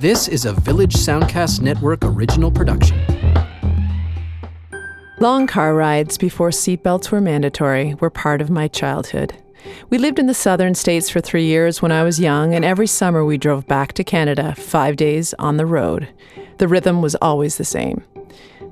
This 0.00 0.26
is 0.26 0.44
a 0.44 0.52
Village 0.52 0.94
Soundcast 0.94 1.60
Network 1.60 2.04
original 2.04 2.50
production. 2.50 3.00
Long 5.20 5.46
car 5.46 5.72
rides 5.72 6.18
before 6.18 6.50
seatbelts 6.50 7.12
were 7.12 7.20
mandatory 7.20 7.94
were 7.94 8.10
part 8.10 8.42
of 8.42 8.50
my 8.50 8.66
childhood. 8.66 9.36
We 9.90 9.98
lived 9.98 10.18
in 10.18 10.26
the 10.26 10.34
southern 10.34 10.74
states 10.74 11.08
for 11.08 11.20
three 11.20 11.44
years 11.44 11.80
when 11.80 11.92
I 11.92 12.02
was 12.02 12.18
young, 12.18 12.54
and 12.54 12.64
every 12.64 12.88
summer 12.88 13.24
we 13.24 13.38
drove 13.38 13.68
back 13.68 13.92
to 13.92 14.04
Canada, 14.04 14.56
five 14.56 14.96
days 14.96 15.32
on 15.38 15.58
the 15.58 15.66
road. 15.66 16.08
The 16.58 16.68
rhythm 16.68 17.00
was 17.00 17.14
always 17.22 17.56
the 17.56 17.64
same. 17.64 18.02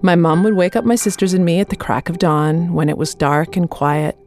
My 0.02 0.16
mom 0.16 0.42
would 0.42 0.54
wake 0.54 0.74
up 0.74 0.84
my 0.84 0.96
sisters 0.96 1.34
and 1.34 1.44
me 1.44 1.60
at 1.60 1.68
the 1.68 1.76
crack 1.76 2.08
of 2.08 2.18
dawn 2.18 2.72
when 2.72 2.88
it 2.88 2.98
was 2.98 3.14
dark 3.14 3.56
and 3.56 3.70
quiet. 3.70 4.18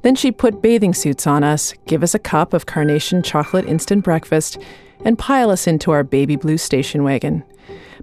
Then 0.00 0.14
she'd 0.14 0.38
put 0.38 0.62
bathing 0.62 0.94
suits 0.94 1.26
on 1.26 1.44
us, 1.44 1.74
give 1.86 2.02
us 2.02 2.14
a 2.14 2.18
cup 2.18 2.54
of 2.54 2.64
carnation 2.64 3.22
chocolate 3.22 3.66
instant 3.66 4.02
breakfast, 4.02 4.58
and 5.08 5.18
pile 5.18 5.48
us 5.48 5.66
into 5.66 5.90
our 5.90 6.04
baby 6.04 6.36
blue 6.36 6.58
station 6.58 7.02
wagon. 7.02 7.42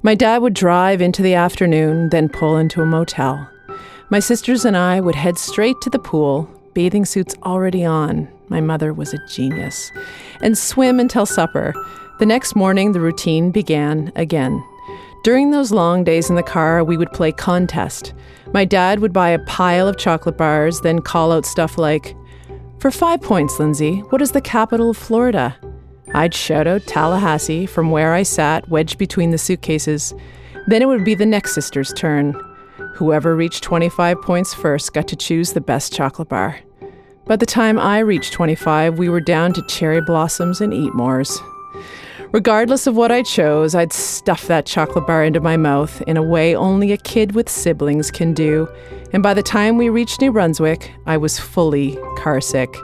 My 0.02 0.16
dad 0.16 0.42
would 0.42 0.56
drive 0.56 1.02
into 1.02 1.22
the 1.22 1.36
afternoon, 1.36 2.10
then 2.10 2.30
pull 2.30 2.58
into 2.58 2.82
a 2.82 2.86
motel. 2.88 3.48
My 4.10 4.20
sisters 4.20 4.66
and 4.66 4.76
I 4.76 5.00
would 5.02 5.14
head 5.14 5.38
straight 5.38 5.80
to 5.82 5.92
the 5.92 6.00
pool, 6.00 6.50
bathing 6.74 7.06
suits 7.06 7.36
already 7.44 7.86
on. 7.86 8.28
My 8.50 8.60
mother 8.60 8.92
was 8.92 9.14
a 9.14 9.24
genius. 9.28 9.92
And 10.42 10.58
swim 10.58 11.00
until 11.00 11.28
supper. 11.28 11.76
The 12.18 12.26
next 12.26 12.56
morning, 12.56 12.92
the 12.92 13.02
routine 13.02 13.52
began 13.52 14.12
again. 14.16 14.64
During 15.24 15.52
those 15.52 15.72
long 15.72 16.04
days 16.04 16.32
in 16.32 16.36
the 16.36 16.42
car, 16.42 16.84
we 16.84 16.98
would 16.98 17.12
play 17.12 17.32
contest. 17.32 18.16
My 18.52 18.66
dad 18.66 19.00
would 19.00 19.14
buy 19.14 19.30
a 19.30 19.46
pile 19.46 19.88
of 19.88 20.00
chocolate 20.00 20.38
bars, 20.38 20.82
then 20.82 21.04
call 21.04 21.32
out 21.32 21.46
stuff 21.46 21.78
like, 21.78 22.16
For 22.80 22.90
five 22.90 23.22
points, 23.22 23.60
Lindsay, 23.60 24.00
what 24.10 24.24
is 24.24 24.32
the 24.32 24.42
capital 24.42 24.90
of 24.90 24.98
Florida? 24.98 25.56
I'd 26.14 26.34
shout 26.34 26.68
out 26.68 26.86
Tallahassee 26.86 27.66
from 27.66 27.92
where 27.92 28.14
I 28.14 28.24
sat, 28.24 28.70
wedged 28.70 28.98
between 28.98 29.32
the 29.32 29.38
suitcases. 29.38 30.14
Then 30.68 30.82
it 30.82 30.88
would 30.88 31.04
be 31.04 31.16
the 31.16 31.26
next 31.26 31.54
sister's 31.54 31.92
turn. 31.94 32.34
Whoever 32.96 33.36
reached 33.36 33.64
25 33.64 34.22
points 34.22 34.54
first 34.54 34.94
got 34.94 35.08
to 35.10 35.16
choose 35.16 35.54
the 35.54 35.62
best 35.62 35.94
chocolate 35.94 36.30
bar. 36.30 36.60
By 37.26 37.36
the 37.36 37.46
time 37.46 37.80
I 37.80 38.00
reached 38.00 38.34
25, 38.34 38.98
we 38.98 39.10
were 39.10 39.20
down 39.20 39.52
to 39.54 39.66
cherry 39.68 40.02
blossoms 40.02 40.62
and 40.62 40.72
Eatmores. 40.72 41.40
Regardless 42.32 42.86
of 42.86 42.96
what 42.96 43.12
I 43.12 43.24
chose, 43.24 43.76
I'd 43.76 43.94
stuff 43.94 44.48
that 44.48 44.66
chocolate 44.66 45.08
bar 45.08 45.24
into 45.24 45.40
my 45.40 45.58
mouth 45.58 46.02
in 46.04 46.18
a 46.18 46.24
way 46.24 46.56
only 46.56 46.92
a 46.92 46.98
kid 46.98 47.34
with 47.34 47.50
siblings 47.50 48.12
can 48.12 48.34
do, 48.34 48.68
and 49.14 49.24
by 49.24 49.34
the 49.34 49.44
time 49.44 49.78
we 49.78 49.90
reached 49.90 50.22
New 50.22 50.32
Brunswick, 50.32 50.92
I 51.06 51.18
was 51.18 51.40
fully 51.40 51.96
carsick. 52.18 52.76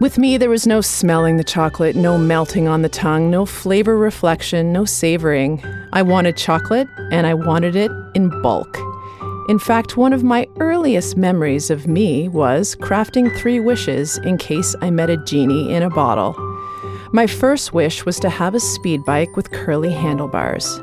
With 0.00 0.16
me, 0.16 0.36
there 0.36 0.48
was 0.48 0.64
no 0.64 0.80
smelling 0.80 1.38
the 1.38 1.44
chocolate, 1.44 1.96
no 1.96 2.16
melting 2.16 2.68
on 2.68 2.82
the 2.82 2.88
tongue, 2.88 3.32
no 3.32 3.44
flavor 3.44 3.98
reflection, 3.98 4.72
no 4.72 4.84
savoring. 4.84 5.60
I 5.92 6.02
wanted 6.02 6.36
chocolate, 6.36 6.86
and 7.10 7.26
I 7.26 7.34
wanted 7.34 7.74
it 7.74 7.90
in 8.14 8.28
bulk. 8.40 8.78
In 9.48 9.58
fact, 9.58 9.96
one 9.96 10.12
of 10.12 10.22
my 10.22 10.46
earliest 10.60 11.16
memories 11.16 11.68
of 11.68 11.88
me 11.88 12.28
was 12.28 12.76
crafting 12.76 13.36
three 13.36 13.58
wishes 13.58 14.18
in 14.18 14.38
case 14.38 14.76
I 14.80 14.90
met 14.90 15.10
a 15.10 15.16
genie 15.16 15.74
in 15.74 15.82
a 15.82 15.90
bottle. 15.90 16.36
My 17.12 17.26
first 17.26 17.72
wish 17.72 18.06
was 18.06 18.20
to 18.20 18.30
have 18.30 18.54
a 18.54 18.60
speed 18.60 19.04
bike 19.04 19.34
with 19.34 19.50
curly 19.50 19.90
handlebars. 19.90 20.80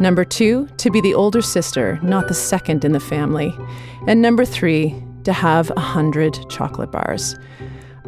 Number 0.00 0.24
two, 0.24 0.66
to 0.78 0.90
be 0.90 1.00
the 1.00 1.14
older 1.14 1.40
sister, 1.40 2.00
not 2.02 2.26
the 2.26 2.34
second 2.34 2.84
in 2.84 2.90
the 2.90 2.98
family. 2.98 3.56
And 4.08 4.20
number 4.20 4.44
three, 4.44 5.00
to 5.22 5.32
have 5.32 5.70
a 5.70 5.80
hundred 5.80 6.36
chocolate 6.48 6.90
bars. 6.90 7.36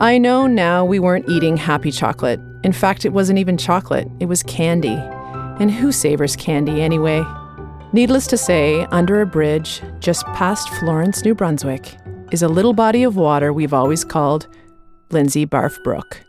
I 0.01 0.17
know 0.17 0.47
now 0.47 0.85
we 0.85 1.01
weren't 1.01 1.29
eating 1.29 1.57
happy 1.57 1.91
chocolate. 1.91 2.39
In 2.63 2.73
fact, 2.73 3.05
it 3.05 3.13
wasn't 3.13 3.41
even 3.41 3.59
chocolate, 3.59 4.07
it 4.21 4.27
was 4.27 4.45
candy. 4.45 4.95
And 5.59 5.73
who 5.73 5.91
savors 5.91 6.37
candy 6.37 6.81
anyway? 6.81 7.25
Needless 7.93 8.29
to 8.29 8.37
say, 8.37 8.85
under 8.93 9.21
a 9.21 9.27
bridge 9.27 9.83
just 9.99 10.25
past 10.27 10.69
Florence, 10.75 11.25
New 11.25 11.35
Brunswick, 11.35 11.97
is 12.31 12.43
a 12.43 12.49
little 12.49 12.75
body 12.75 13.03
of 13.03 13.17
water 13.17 13.53
we've 13.53 13.75
always 13.75 14.05
called 14.05 14.47
Lindsay 15.11 15.45
Barf 15.45 15.83
Brook. 15.83 16.23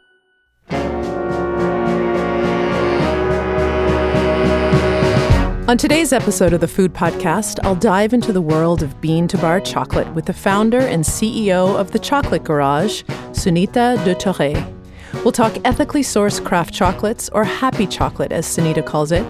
On 5.70 5.78
today's 5.78 6.12
episode 6.12 6.52
of 6.52 6.62
the 6.62 6.68
Food 6.68 6.96
Podcast, 6.96 7.60
I'll 7.62 7.76
dive 7.76 8.12
into 8.12 8.34
the 8.34 8.42
world 8.42 8.82
of 8.82 9.00
bean 9.00 9.28
to 9.28 9.38
bar 9.38 9.60
chocolate 9.60 10.12
with 10.16 10.26
the 10.26 10.34
founder 10.34 10.80
and 10.80 11.04
CEO 11.04 11.80
of 11.80 11.92
the 11.92 12.00
Chocolate 12.00 12.44
Garage, 12.44 13.04
Sunita 13.34 14.04
de 14.04 14.16
Tourreil. 14.16 15.24
We'll 15.24 15.32
talk 15.32 15.56
ethically 15.64 16.02
sourced 16.02 16.44
craft 16.44 16.74
chocolates, 16.74 17.30
or 17.34 17.44
happy 17.44 17.86
chocolate 17.86 18.32
as 18.32 18.48
Sunita 18.48 18.84
calls 18.84 19.12
it. 19.12 19.24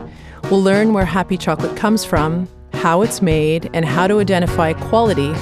We'll 0.44 0.64
learn 0.64 0.94
where 0.94 1.04
happy 1.04 1.36
chocolate 1.36 1.76
comes 1.76 2.06
from, 2.06 2.48
how 2.72 3.02
it's 3.02 3.22
made, 3.22 3.70
and 3.74 3.84
how 3.84 4.08
to 4.08 4.22
identify 4.22 4.72
quality 4.72 5.34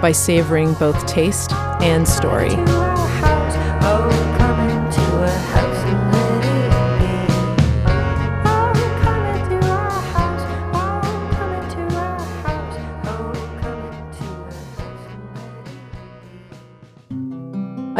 by 0.00 0.12
savoring 0.12 0.74
both 0.74 1.04
taste 1.04 1.52
and 1.82 2.06
story. 2.06 2.54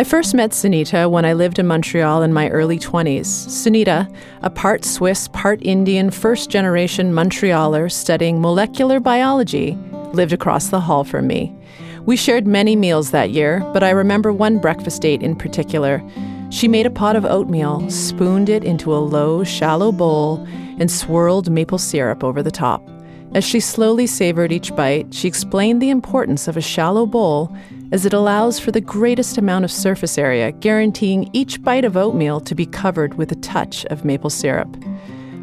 I 0.04 0.06
first 0.06 0.34
met 0.34 0.50
Sunita 0.50 1.10
when 1.10 1.25
I 1.25 1.32
lived 1.32 1.59
in 1.59 1.66
Montreal 1.66 2.22
in 2.22 2.34
my 2.34 2.50
early 2.50 2.78
20s. 2.78 3.25
Sunita, 3.25 4.15
a 4.42 4.50
part 4.50 4.84
Swiss, 4.84 5.28
part 5.28 5.62
Indian, 5.62 6.10
first 6.10 6.50
generation 6.50 7.15
Montrealer 7.15 7.91
studying 7.91 8.38
molecular 8.38 9.00
biology, 9.00 9.78
lived 10.12 10.34
across 10.34 10.69
the 10.69 10.81
hall 10.81 11.04
from 11.04 11.26
me. 11.26 11.56
We 12.04 12.16
shared 12.16 12.47
many 12.47 12.76
meals 12.76 13.12
that 13.12 13.31
year, 13.31 13.60
but 13.72 13.82
I 13.82 13.88
remember 13.92 14.31
one 14.31 14.59
breakfast 14.59 15.00
date 15.00 15.22
in 15.22 15.37
particular. 15.37 16.03
She 16.50 16.69
made 16.69 16.84
a 16.84 16.91
pot 16.91 17.16
of 17.16 17.25
oatmeal, 17.25 17.88
spooned 17.88 18.50
it 18.50 18.62
into 18.62 18.94
a 18.94 19.00
low, 19.00 19.42
shallow 19.42 19.91
bowl, 19.91 20.47
and 20.78 20.91
swirled 20.91 21.50
maple 21.50 21.78
syrup 21.78 22.22
over 22.22 22.42
the 22.42 22.50
top. 22.50 22.86
As 23.34 23.42
she 23.42 23.59
slowly 23.59 24.06
savored 24.06 24.53
each 24.53 24.76
bite, 24.76 25.15
she 25.15 25.26
explained 25.26 25.81
the 25.81 25.91
importance 25.91 26.47
of 26.47 26.59
a 26.59 26.60
shallow 26.60 27.06
bowl 27.06 27.56
as 27.94 28.05
it 28.05 28.12
allows 28.12 28.59
for 28.59 28.72
the 28.72 28.81
greatest 28.81 29.38
amount 29.38 29.65
of 29.65 29.71
surface 29.71 30.19
area, 30.19 30.50
guaranteeing 30.50 31.31
each 31.32 31.62
bite 31.62 31.84
of 31.84 31.97
oatmeal 31.97 32.41
to 32.41 32.53
be 32.53 32.66
covered 32.66 33.15
with 33.15 33.31
a 33.31 33.37
touch 33.37 33.84
of 33.84 34.05
maple 34.05 34.28
syrup. 34.28 34.77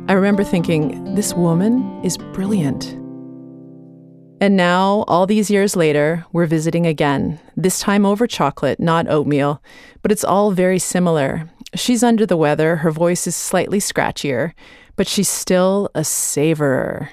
I 0.10 0.14
remember 0.14 0.44
thinking, 0.44 1.16
this 1.16 1.34
woman 1.34 2.04
is 2.04 2.18
brilliant. 2.34 2.92
And 4.42 4.58
now, 4.58 5.06
all 5.08 5.26
these 5.26 5.50
years 5.50 5.78
later, 5.78 6.26
we're 6.34 6.46
visiting 6.46 6.86
again, 6.86 7.40
this 7.56 7.80
time 7.80 8.06
over 8.06 8.28
chocolate, 8.28 8.82
not 8.82 9.08
oatmeal, 9.08 9.64
but 10.02 10.12
it's 10.12 10.26
all 10.26 10.52
very 10.52 10.78
similar. 10.78 11.50
She's 11.74 12.04
under 12.04 12.26
the 12.26 12.36
weather, 12.36 12.76
her 12.76 12.92
voice 12.92 13.28
is 13.28 13.36
slightly 13.36 13.80
scratchier, 13.80 14.52
but 14.98 15.08
she's 15.08 15.30
still 15.30 15.90
a 15.96 16.04
savorer. 16.04 17.12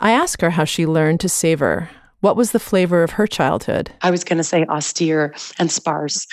I 0.00 0.10
ask 0.10 0.42
her 0.42 0.50
how 0.50 0.64
she 0.64 0.84
learned 0.84 1.20
to 1.20 1.30
savor, 1.30 1.88
what 2.20 2.36
was 2.36 2.52
the 2.52 2.60
flavor 2.60 3.02
of 3.02 3.12
her 3.12 3.26
childhood? 3.26 3.90
I 4.02 4.10
was 4.10 4.24
going 4.24 4.38
to 4.38 4.44
say 4.44 4.64
austere 4.64 5.34
and 5.58 5.70
sparse. 5.70 6.26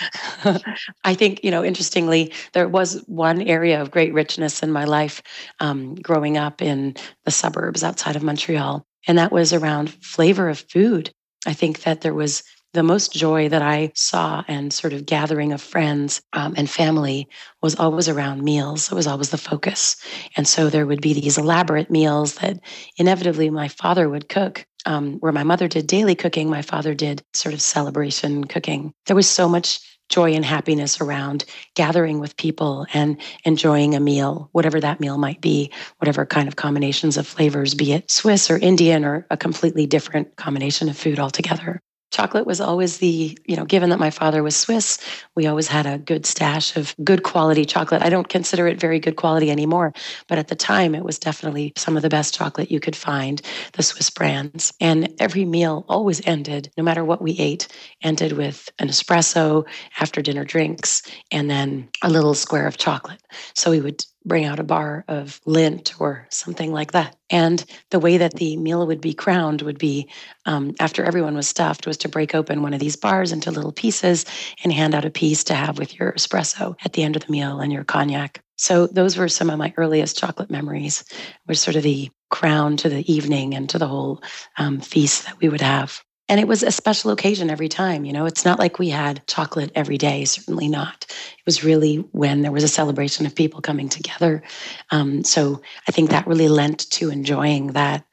I 1.04 1.14
think, 1.14 1.44
you 1.44 1.50
know, 1.50 1.64
interestingly, 1.64 2.32
there 2.52 2.68
was 2.68 3.02
one 3.06 3.42
area 3.42 3.80
of 3.80 3.90
great 3.90 4.12
richness 4.14 4.62
in 4.62 4.72
my 4.72 4.84
life 4.84 5.22
um, 5.60 5.94
growing 5.96 6.36
up 6.36 6.62
in 6.62 6.96
the 7.24 7.30
suburbs 7.30 7.84
outside 7.84 8.16
of 8.16 8.22
Montreal, 8.22 8.86
and 9.06 9.18
that 9.18 9.32
was 9.32 9.52
around 9.52 9.92
flavor 10.02 10.48
of 10.48 10.64
food. 10.70 11.10
I 11.46 11.52
think 11.52 11.82
that 11.82 12.00
there 12.00 12.14
was 12.14 12.42
the 12.74 12.82
most 12.82 13.12
joy 13.12 13.48
that 13.48 13.62
I 13.62 13.92
saw 13.94 14.42
and 14.48 14.72
sort 14.72 14.92
of 14.92 15.06
gathering 15.06 15.52
of 15.52 15.62
friends 15.62 16.20
um, 16.32 16.54
and 16.56 16.68
family 16.68 17.28
was 17.62 17.76
always 17.76 18.08
around 18.08 18.42
meals. 18.42 18.90
It 18.90 18.94
was 18.96 19.06
always 19.06 19.30
the 19.30 19.38
focus. 19.38 19.96
And 20.36 20.46
so 20.46 20.68
there 20.68 20.84
would 20.84 21.00
be 21.00 21.14
these 21.14 21.38
elaborate 21.38 21.88
meals 21.88 22.34
that 22.36 22.58
inevitably 22.98 23.48
my 23.48 23.68
father 23.68 24.08
would 24.08 24.28
cook 24.28 24.66
um, 24.86 25.14
where 25.20 25.32
my 25.32 25.44
mother 25.44 25.68
did 25.68 25.86
daily 25.86 26.16
cooking, 26.16 26.50
my 26.50 26.62
father 26.62 26.94
did 26.94 27.22
sort 27.32 27.54
of 27.54 27.62
celebration 27.62 28.44
cooking. 28.44 28.92
There 29.06 29.16
was 29.16 29.28
so 29.28 29.48
much 29.48 29.80
joy 30.10 30.32
and 30.34 30.44
happiness 30.44 31.00
around 31.00 31.44
gathering 31.74 32.20
with 32.20 32.36
people 32.36 32.86
and 32.92 33.16
enjoying 33.44 33.94
a 33.94 34.00
meal, 34.00 34.50
whatever 34.52 34.80
that 34.80 35.00
meal 35.00 35.16
might 35.16 35.40
be, 35.40 35.70
whatever 35.98 36.26
kind 36.26 36.48
of 36.48 36.56
combinations 36.56 37.16
of 37.16 37.26
flavors, 37.26 37.74
be 37.74 37.92
it 37.92 38.10
Swiss 38.10 38.50
or 38.50 38.58
Indian 38.58 39.04
or 39.04 39.26
a 39.30 39.36
completely 39.36 39.86
different 39.86 40.36
combination 40.36 40.88
of 40.88 40.98
food 40.98 41.18
altogether 41.18 41.80
chocolate 42.14 42.46
was 42.46 42.60
always 42.60 42.98
the, 42.98 43.36
you 43.44 43.56
know, 43.56 43.64
given 43.64 43.90
that 43.90 43.98
my 43.98 44.10
father 44.10 44.42
was 44.42 44.56
Swiss, 44.56 44.98
we 45.34 45.46
always 45.46 45.66
had 45.68 45.84
a 45.84 45.98
good 45.98 46.24
stash 46.24 46.76
of 46.76 46.94
good 47.02 47.24
quality 47.24 47.64
chocolate. 47.64 48.02
I 48.02 48.08
don't 48.08 48.28
consider 48.28 48.68
it 48.68 48.78
very 48.78 49.00
good 49.00 49.16
quality 49.16 49.50
anymore, 49.50 49.92
but 50.28 50.38
at 50.38 50.48
the 50.48 50.54
time 50.54 50.94
it 50.94 51.04
was 51.04 51.18
definitely 51.18 51.72
some 51.76 51.96
of 51.96 52.02
the 52.02 52.08
best 52.08 52.32
chocolate 52.32 52.70
you 52.70 52.78
could 52.78 52.94
find, 52.94 53.42
the 53.72 53.82
Swiss 53.82 54.10
brands. 54.10 54.72
And 54.80 55.12
every 55.18 55.44
meal 55.44 55.84
always 55.88 56.24
ended, 56.26 56.70
no 56.78 56.84
matter 56.84 57.04
what 57.04 57.20
we 57.20 57.32
ate, 57.38 57.66
ended 58.02 58.32
with 58.32 58.70
an 58.78 58.88
espresso, 58.88 59.66
after 60.00 60.22
dinner 60.22 60.44
drinks, 60.44 61.02
and 61.32 61.50
then 61.50 61.88
a 62.02 62.08
little 62.08 62.34
square 62.34 62.66
of 62.66 62.76
chocolate. 62.76 63.20
So 63.54 63.70
we 63.70 63.80
would 63.80 64.04
bring 64.24 64.44
out 64.44 64.58
a 64.58 64.64
bar 64.64 65.04
of 65.08 65.40
Lindt 65.46 66.00
or 66.00 66.26
something 66.30 66.72
like 66.72 66.92
that. 66.92 67.16
And 67.30 67.64
the 67.90 67.98
way 67.98 68.16
that 68.16 68.34
the 68.34 68.56
meal 68.56 68.86
would 68.86 69.00
be 69.00 69.14
crowned 69.14 69.62
would 69.62 69.78
be 69.78 70.08
um, 70.46 70.74
after 70.80 71.04
everyone 71.04 71.34
was 71.34 71.48
stuffed, 71.48 71.86
was 71.86 71.96
to 71.98 72.08
break 72.08 72.34
open 72.34 72.62
one 72.62 72.74
of 72.74 72.80
these 72.80 72.96
bars 72.96 73.32
into 73.32 73.50
little 73.50 73.72
pieces 73.72 74.24
and 74.62 74.72
hand 74.72 74.94
out 74.94 75.04
a 75.04 75.10
piece 75.10 75.44
to 75.44 75.54
have 75.54 75.78
with 75.78 75.98
your 75.98 76.12
espresso 76.12 76.76
at 76.84 76.94
the 76.94 77.02
end 77.02 77.16
of 77.16 77.24
the 77.26 77.32
meal 77.32 77.60
and 77.60 77.72
your 77.72 77.84
cognac. 77.84 78.42
So 78.56 78.86
those 78.86 79.16
were 79.16 79.28
some 79.28 79.50
of 79.50 79.58
my 79.58 79.74
earliest 79.76 80.16
chocolate 80.16 80.50
memories, 80.50 81.04
was 81.46 81.60
sort 81.60 81.76
of 81.76 81.82
the 81.82 82.10
crown 82.30 82.76
to 82.78 82.88
the 82.88 83.12
evening 83.12 83.54
and 83.54 83.68
to 83.70 83.78
the 83.78 83.88
whole 83.88 84.22
um, 84.56 84.80
feast 84.80 85.24
that 85.24 85.38
we 85.40 85.48
would 85.48 85.60
have. 85.60 86.02
And 86.28 86.40
it 86.40 86.48
was 86.48 86.62
a 86.62 86.72
special 86.72 87.10
occasion 87.10 87.50
every 87.50 87.68
time. 87.68 88.04
You 88.04 88.12
know, 88.12 88.24
it's 88.24 88.44
not 88.44 88.58
like 88.58 88.78
we 88.78 88.88
had 88.88 89.26
chocolate 89.26 89.70
every 89.74 89.98
day, 89.98 90.24
certainly 90.24 90.68
not. 90.68 91.04
It 91.08 91.44
was 91.44 91.62
really 91.62 91.96
when 92.12 92.40
there 92.40 92.52
was 92.52 92.64
a 92.64 92.68
celebration 92.68 93.26
of 93.26 93.34
people 93.34 93.60
coming 93.60 93.90
together. 93.90 94.42
Um, 94.90 95.22
so 95.22 95.60
I 95.86 95.92
think 95.92 96.10
that 96.10 96.26
really 96.26 96.48
lent 96.48 96.90
to 96.92 97.10
enjoying 97.10 97.68
that 97.68 98.04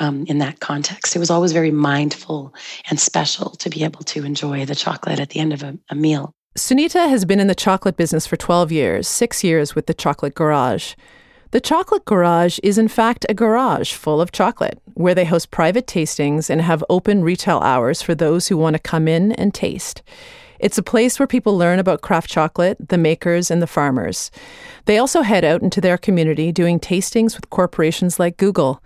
um, 0.00 0.24
in 0.26 0.38
that 0.38 0.58
context. 0.58 1.14
It 1.14 1.20
was 1.20 1.30
always 1.30 1.52
very 1.52 1.70
mindful 1.70 2.54
and 2.88 2.98
special 2.98 3.50
to 3.50 3.70
be 3.70 3.84
able 3.84 4.02
to 4.04 4.24
enjoy 4.24 4.64
the 4.64 4.74
chocolate 4.74 5.20
at 5.20 5.30
the 5.30 5.38
end 5.38 5.52
of 5.52 5.62
a, 5.62 5.78
a 5.90 5.94
meal. 5.94 6.34
Sunita 6.58 7.08
has 7.08 7.24
been 7.24 7.38
in 7.38 7.46
the 7.46 7.54
chocolate 7.54 7.96
business 7.96 8.26
for 8.26 8.36
12 8.36 8.72
years, 8.72 9.06
six 9.06 9.44
years 9.44 9.76
with 9.76 9.86
the 9.86 9.94
Chocolate 9.94 10.34
Garage. 10.34 10.94
The 11.52 11.60
Chocolate 11.60 12.04
Garage 12.04 12.60
is, 12.62 12.78
in 12.78 12.86
fact, 12.86 13.26
a 13.28 13.34
garage 13.34 13.92
full 13.92 14.20
of 14.20 14.30
chocolate 14.30 14.80
where 14.94 15.16
they 15.16 15.24
host 15.24 15.50
private 15.50 15.84
tastings 15.84 16.48
and 16.48 16.62
have 16.62 16.84
open 16.88 17.24
retail 17.24 17.58
hours 17.58 18.00
for 18.00 18.14
those 18.14 18.46
who 18.46 18.56
want 18.56 18.74
to 18.74 18.80
come 18.80 19.08
in 19.08 19.32
and 19.32 19.52
taste. 19.52 20.00
It's 20.60 20.78
a 20.78 20.82
place 20.82 21.18
where 21.18 21.26
people 21.26 21.58
learn 21.58 21.80
about 21.80 22.02
craft 22.02 22.30
chocolate, 22.30 22.76
the 22.88 22.98
makers, 22.98 23.50
and 23.50 23.60
the 23.60 23.66
farmers. 23.66 24.30
They 24.84 24.98
also 24.98 25.22
head 25.22 25.44
out 25.44 25.60
into 25.60 25.80
their 25.80 25.98
community 25.98 26.52
doing 26.52 26.78
tastings 26.78 27.34
with 27.34 27.50
corporations 27.50 28.20
like 28.20 28.36
Google. 28.36 28.80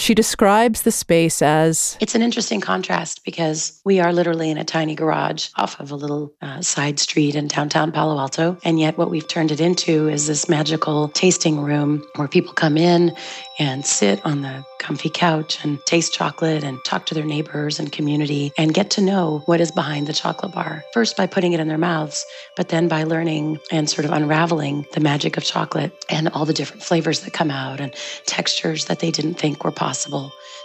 She 0.00 0.14
describes 0.14 0.80
the 0.80 0.92
space 0.92 1.42
as 1.42 1.98
It's 2.00 2.14
an 2.14 2.22
interesting 2.22 2.62
contrast 2.62 3.22
because 3.22 3.78
we 3.84 4.00
are 4.00 4.14
literally 4.14 4.50
in 4.50 4.56
a 4.56 4.64
tiny 4.64 4.94
garage 4.94 5.50
off 5.56 5.78
of 5.78 5.90
a 5.90 5.94
little 5.94 6.32
uh, 6.40 6.62
side 6.62 6.98
street 6.98 7.34
in 7.34 7.48
downtown 7.48 7.92
Palo 7.92 8.18
Alto. 8.18 8.56
And 8.64 8.80
yet, 8.80 8.96
what 8.96 9.10
we've 9.10 9.28
turned 9.28 9.52
it 9.52 9.60
into 9.60 10.08
is 10.08 10.26
this 10.26 10.48
magical 10.48 11.08
tasting 11.10 11.60
room 11.60 12.02
where 12.16 12.28
people 12.28 12.54
come 12.54 12.78
in 12.78 13.14
and 13.58 13.84
sit 13.84 14.24
on 14.24 14.40
the 14.40 14.64
comfy 14.78 15.10
couch 15.10 15.62
and 15.62 15.78
taste 15.84 16.14
chocolate 16.14 16.64
and 16.64 16.82
talk 16.86 17.04
to 17.04 17.14
their 17.14 17.26
neighbors 17.26 17.78
and 17.78 17.92
community 17.92 18.52
and 18.56 18.72
get 18.72 18.88
to 18.92 19.02
know 19.02 19.42
what 19.44 19.60
is 19.60 19.70
behind 19.70 20.06
the 20.06 20.14
chocolate 20.14 20.52
bar. 20.52 20.82
First, 20.94 21.14
by 21.14 21.26
putting 21.26 21.52
it 21.52 21.60
in 21.60 21.68
their 21.68 21.76
mouths, 21.76 22.24
but 22.56 22.70
then 22.70 22.88
by 22.88 23.04
learning 23.04 23.58
and 23.70 23.90
sort 23.90 24.06
of 24.06 24.12
unraveling 24.12 24.86
the 24.94 25.00
magic 25.00 25.36
of 25.36 25.44
chocolate 25.44 25.92
and 26.08 26.28
all 26.28 26.46
the 26.46 26.54
different 26.54 26.82
flavors 26.82 27.20
that 27.20 27.34
come 27.34 27.50
out 27.50 27.80
and 27.80 27.94
textures 28.24 28.86
that 28.86 29.00
they 29.00 29.10
didn't 29.10 29.34
think 29.34 29.62
were 29.62 29.70
possible. 29.70 29.89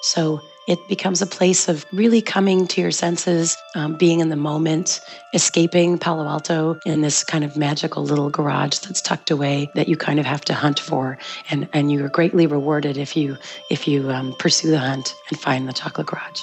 So 0.02 0.42
it 0.68 0.80
becomes 0.88 1.22
a 1.22 1.28
place 1.28 1.68
of 1.68 1.86
really 1.92 2.22
coming 2.22 2.68
to 2.68 2.82
your 2.82 2.92
senses, 2.92 3.56
um, 3.76 3.96
being 3.96 4.20
in 4.20 4.30
the 4.30 4.36
moment, 4.36 5.00
escaping 5.34 5.98
Palo 5.98 6.28
Alto 6.28 6.80
in 6.86 7.02
this 7.02 7.24
kind 7.24 7.44
of 7.44 7.56
magical 7.56 8.04
little 8.04 8.30
garage 8.30 8.80
that's 8.80 9.02
tucked 9.02 9.30
away 9.30 9.70
that 9.76 9.88
you 9.88 9.96
kind 9.96 10.20
of 10.20 10.26
have 10.26 10.44
to 10.46 10.54
hunt 10.54 10.80
for, 10.80 11.18
and 11.50 11.68
and 11.74 11.92
you 11.92 12.04
are 12.04 12.10
greatly 12.10 12.48
rewarded 12.48 12.98
if 12.98 13.16
you 13.16 13.38
if 13.70 13.88
you 13.88 14.10
um, 14.10 14.34
pursue 14.40 14.72
the 14.72 14.80
hunt 14.80 15.16
and 15.30 15.40
find 15.40 15.68
the 15.68 15.74
chocolate 15.74 16.08
garage. 16.08 16.42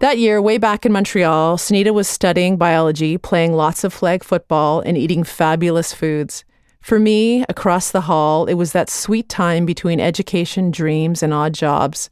That 0.00 0.18
year, 0.18 0.42
way 0.42 0.58
back 0.58 0.84
in 0.84 0.92
Montreal, 0.92 1.56
Sunita 1.56 1.94
was 1.94 2.08
studying 2.08 2.58
biology, 2.58 3.16
playing 3.16 3.54
lots 3.54 3.84
of 3.84 3.92
flag 3.94 4.22
football, 4.22 4.80
and 4.80 4.98
eating 4.98 5.24
fabulous 5.24 5.94
foods. 5.94 6.44
For 6.84 7.00
me, 7.00 7.46
across 7.48 7.92
the 7.92 8.02
hall, 8.02 8.44
it 8.44 8.54
was 8.54 8.72
that 8.72 8.90
sweet 8.90 9.30
time 9.30 9.64
between 9.64 10.00
education, 10.00 10.70
dreams, 10.70 11.22
and 11.22 11.32
odd 11.32 11.54
jobs. 11.54 12.10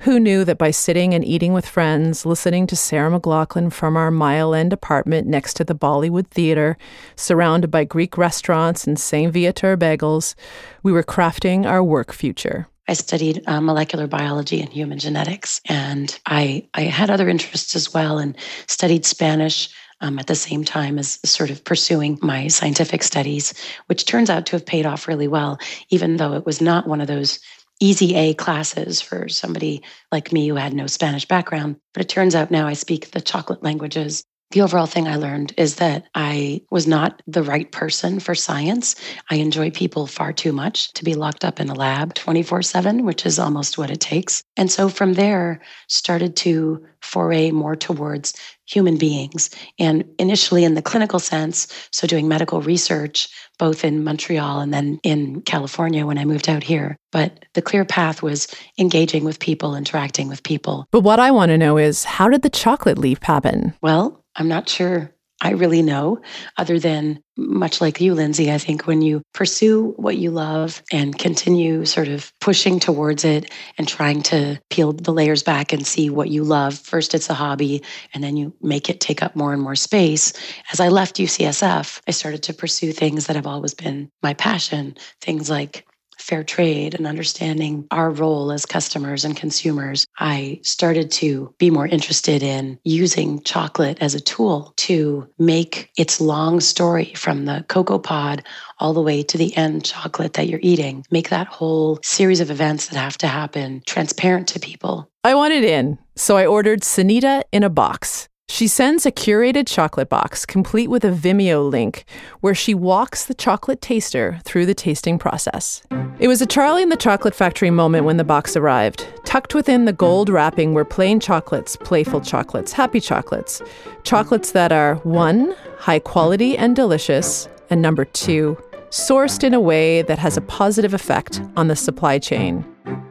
Who 0.00 0.20
knew 0.20 0.44
that 0.44 0.58
by 0.58 0.72
sitting 0.72 1.14
and 1.14 1.24
eating 1.24 1.54
with 1.54 1.64
friends, 1.64 2.26
listening 2.26 2.66
to 2.66 2.76
Sarah 2.76 3.18
McLachlan 3.18 3.72
from 3.72 3.96
our 3.96 4.10
Mile 4.10 4.54
End 4.54 4.74
apartment 4.74 5.26
next 5.26 5.54
to 5.54 5.64
the 5.64 5.74
Bollywood 5.74 6.26
Theatre, 6.26 6.76
surrounded 7.16 7.70
by 7.70 7.84
Greek 7.84 8.18
restaurants 8.18 8.86
and 8.86 9.00
St. 9.00 9.32
Viateur 9.32 9.74
bagels, 9.78 10.34
we 10.82 10.92
were 10.92 11.02
crafting 11.02 11.64
our 11.64 11.82
work 11.82 12.12
future. 12.12 12.66
I 12.88 12.92
studied 12.92 13.42
uh, 13.46 13.62
molecular 13.62 14.06
biology 14.06 14.60
and 14.60 14.68
human 14.68 14.98
genetics, 14.98 15.62
and 15.64 16.18
I, 16.26 16.68
I 16.74 16.82
had 16.82 17.08
other 17.08 17.30
interests 17.30 17.74
as 17.74 17.94
well 17.94 18.18
and 18.18 18.36
studied 18.66 19.06
Spanish 19.06 19.70
um, 20.00 20.18
at 20.18 20.26
the 20.26 20.34
same 20.34 20.64
time 20.64 20.98
as 20.98 21.18
sort 21.24 21.50
of 21.50 21.64
pursuing 21.64 22.18
my 22.22 22.48
scientific 22.48 23.02
studies, 23.02 23.54
which 23.86 24.06
turns 24.06 24.30
out 24.30 24.46
to 24.46 24.52
have 24.52 24.66
paid 24.66 24.86
off 24.86 25.08
really 25.08 25.28
well, 25.28 25.58
even 25.90 26.16
though 26.16 26.34
it 26.34 26.46
was 26.46 26.60
not 26.60 26.86
one 26.86 27.00
of 27.00 27.06
those 27.06 27.38
easy 27.80 28.14
A 28.14 28.34
classes 28.34 29.00
for 29.00 29.28
somebody 29.28 29.82
like 30.12 30.32
me 30.32 30.48
who 30.48 30.56
had 30.56 30.74
no 30.74 30.86
Spanish 30.86 31.26
background. 31.26 31.76
But 31.94 32.02
it 32.02 32.08
turns 32.08 32.34
out 32.34 32.50
now 32.50 32.66
I 32.66 32.74
speak 32.74 33.10
the 33.10 33.20
chocolate 33.20 33.62
languages 33.62 34.24
the 34.50 34.62
overall 34.62 34.86
thing 34.86 35.06
I 35.06 35.16
learned 35.16 35.54
is 35.56 35.76
that 35.76 36.06
I 36.14 36.62
was 36.70 36.86
not 36.86 37.22
the 37.26 37.42
right 37.42 37.70
person 37.70 38.18
for 38.18 38.34
science. 38.34 38.96
I 39.30 39.36
enjoy 39.36 39.70
people 39.70 40.08
far 40.08 40.32
too 40.32 40.52
much 40.52 40.92
to 40.94 41.04
be 41.04 41.14
locked 41.14 41.44
up 41.44 41.60
in 41.60 41.68
a 41.68 41.74
lab 41.74 42.14
24 42.14 42.62
7, 42.62 43.04
which 43.04 43.24
is 43.24 43.38
almost 43.38 43.78
what 43.78 43.90
it 43.90 44.00
takes. 44.00 44.42
And 44.56 44.70
so 44.70 44.88
from 44.88 45.14
there, 45.14 45.60
started 45.86 46.34
to 46.36 46.84
foray 47.00 47.50
more 47.50 47.76
towards 47.76 48.34
human 48.66 48.96
beings. 48.96 49.50
And 49.78 50.04
initially 50.18 50.64
in 50.64 50.74
the 50.74 50.82
clinical 50.82 51.18
sense, 51.18 51.66
so 51.92 52.06
doing 52.06 52.28
medical 52.28 52.60
research, 52.60 53.28
both 53.58 53.84
in 53.84 54.04
Montreal 54.04 54.60
and 54.60 54.72
then 54.72 54.98
in 55.02 55.42
California 55.42 56.06
when 56.06 56.18
I 56.18 56.24
moved 56.24 56.48
out 56.48 56.62
here. 56.62 56.96
But 57.12 57.44
the 57.54 57.62
clear 57.62 57.84
path 57.84 58.22
was 58.22 58.48
engaging 58.78 59.24
with 59.24 59.40
people, 59.40 59.74
interacting 59.74 60.28
with 60.28 60.42
people. 60.42 60.86
But 60.90 61.00
what 61.00 61.20
I 61.20 61.30
want 61.30 61.50
to 61.50 61.58
know 61.58 61.78
is 61.78 62.04
how 62.04 62.28
did 62.28 62.42
the 62.42 62.50
chocolate 62.50 62.98
leaf 62.98 63.22
happen? 63.22 63.74
Well, 63.82 64.20
I'm 64.40 64.48
not 64.48 64.68
sure 64.68 65.14
I 65.42 65.52
really 65.52 65.80
know, 65.80 66.20
other 66.58 66.78
than 66.78 67.22
much 67.36 67.80
like 67.80 67.98
you, 67.98 68.14
Lindsay. 68.14 68.52
I 68.52 68.58
think 68.58 68.86
when 68.86 69.00
you 69.00 69.22
pursue 69.32 69.94
what 69.96 70.18
you 70.18 70.30
love 70.30 70.82
and 70.92 71.18
continue 71.18 71.86
sort 71.86 72.08
of 72.08 72.30
pushing 72.40 72.78
towards 72.78 73.24
it 73.24 73.50
and 73.78 73.88
trying 73.88 74.22
to 74.24 74.60
peel 74.68 74.92
the 74.92 75.12
layers 75.12 75.42
back 75.42 75.72
and 75.72 75.86
see 75.86 76.10
what 76.10 76.28
you 76.28 76.44
love, 76.44 76.78
first 76.78 77.14
it's 77.14 77.30
a 77.30 77.34
hobby 77.34 77.82
and 78.12 78.22
then 78.22 78.36
you 78.36 78.54
make 78.60 78.90
it 78.90 79.00
take 79.00 79.22
up 79.22 79.34
more 79.34 79.54
and 79.54 79.62
more 79.62 79.76
space. 79.76 80.34
As 80.72 80.80
I 80.80 80.88
left 80.88 81.16
UCSF, 81.16 82.02
I 82.06 82.10
started 82.10 82.42
to 82.42 82.54
pursue 82.54 82.92
things 82.92 83.26
that 83.26 83.36
have 83.36 83.46
always 83.46 83.72
been 83.72 84.10
my 84.22 84.34
passion, 84.34 84.94
things 85.22 85.48
like 85.48 85.86
fair 86.20 86.44
trade 86.44 86.94
and 86.94 87.06
understanding 87.06 87.86
our 87.90 88.10
role 88.10 88.52
as 88.52 88.66
customers 88.66 89.24
and 89.24 89.36
consumers, 89.36 90.06
I 90.18 90.60
started 90.62 91.10
to 91.12 91.54
be 91.58 91.70
more 91.70 91.86
interested 91.86 92.42
in 92.42 92.78
using 92.84 93.42
chocolate 93.42 93.98
as 94.00 94.14
a 94.14 94.20
tool 94.20 94.72
to 94.76 95.28
make 95.38 95.90
its 95.96 96.20
long 96.20 96.60
story 96.60 97.12
from 97.14 97.44
the 97.44 97.64
cocoa 97.68 97.98
pod 97.98 98.44
all 98.78 98.92
the 98.92 99.02
way 99.02 99.22
to 99.22 99.38
the 99.38 99.56
end 99.56 99.84
chocolate 99.84 100.34
that 100.34 100.48
you're 100.48 100.60
eating. 100.62 101.04
Make 101.10 101.28
that 101.30 101.46
whole 101.46 101.98
series 102.02 102.40
of 102.40 102.50
events 102.50 102.88
that 102.88 102.96
have 102.96 103.18
to 103.18 103.26
happen 103.26 103.82
transparent 103.86 104.48
to 104.48 104.60
people. 104.60 105.10
I 105.22 105.34
wanted 105.34 105.64
in, 105.64 105.98
so 106.16 106.36
I 106.36 106.46
ordered 106.46 106.80
Sunita 106.80 107.42
in 107.52 107.62
a 107.62 107.70
box. 107.70 108.29
She 108.50 108.66
sends 108.66 109.06
a 109.06 109.12
curated 109.12 109.68
chocolate 109.68 110.08
box 110.08 110.44
complete 110.44 110.88
with 110.88 111.04
a 111.04 111.12
Vimeo 111.12 111.70
link 111.70 112.04
where 112.40 112.54
she 112.54 112.74
walks 112.74 113.24
the 113.24 113.32
chocolate 113.32 113.80
taster 113.80 114.40
through 114.42 114.66
the 114.66 114.74
tasting 114.74 115.20
process. 115.20 115.84
It 116.18 116.26
was 116.26 116.42
a 116.42 116.46
Charlie 116.46 116.82
and 116.82 116.90
the 116.90 116.96
Chocolate 116.96 117.34
Factory 117.34 117.70
moment 117.70 118.06
when 118.06 118.16
the 118.16 118.24
box 118.24 118.56
arrived. 118.56 119.06
Tucked 119.24 119.54
within 119.54 119.84
the 119.84 119.92
gold 119.92 120.28
wrapping 120.28 120.74
were 120.74 120.84
plain 120.84 121.20
chocolates, 121.20 121.76
playful 121.76 122.20
chocolates, 122.20 122.72
happy 122.72 122.98
chocolates. 122.98 123.62
Chocolates 124.02 124.50
that 124.50 124.72
are 124.72 124.96
one, 124.96 125.54
high 125.78 126.00
quality 126.00 126.58
and 126.58 126.74
delicious, 126.74 127.48
and 127.70 127.80
number 127.80 128.04
two, 128.04 128.58
sourced 128.90 129.44
in 129.44 129.54
a 129.54 129.60
way 129.60 130.02
that 130.02 130.18
has 130.18 130.36
a 130.36 130.42
positive 130.42 130.92
effect 130.92 131.40
on 131.56 131.68
the 131.68 131.76
supply 131.76 132.18
chain. 132.18 132.64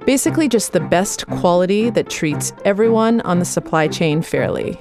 Basically, 0.06 0.50
just 0.50 0.74
the 0.74 0.82
best 0.82 1.26
quality 1.28 1.90
that 1.92 2.10
treats 2.10 2.52
everyone 2.66 3.22
on 3.22 3.40
the 3.40 3.46
supply 3.46 3.88
chain 3.88 4.22
fairly. 4.22 4.78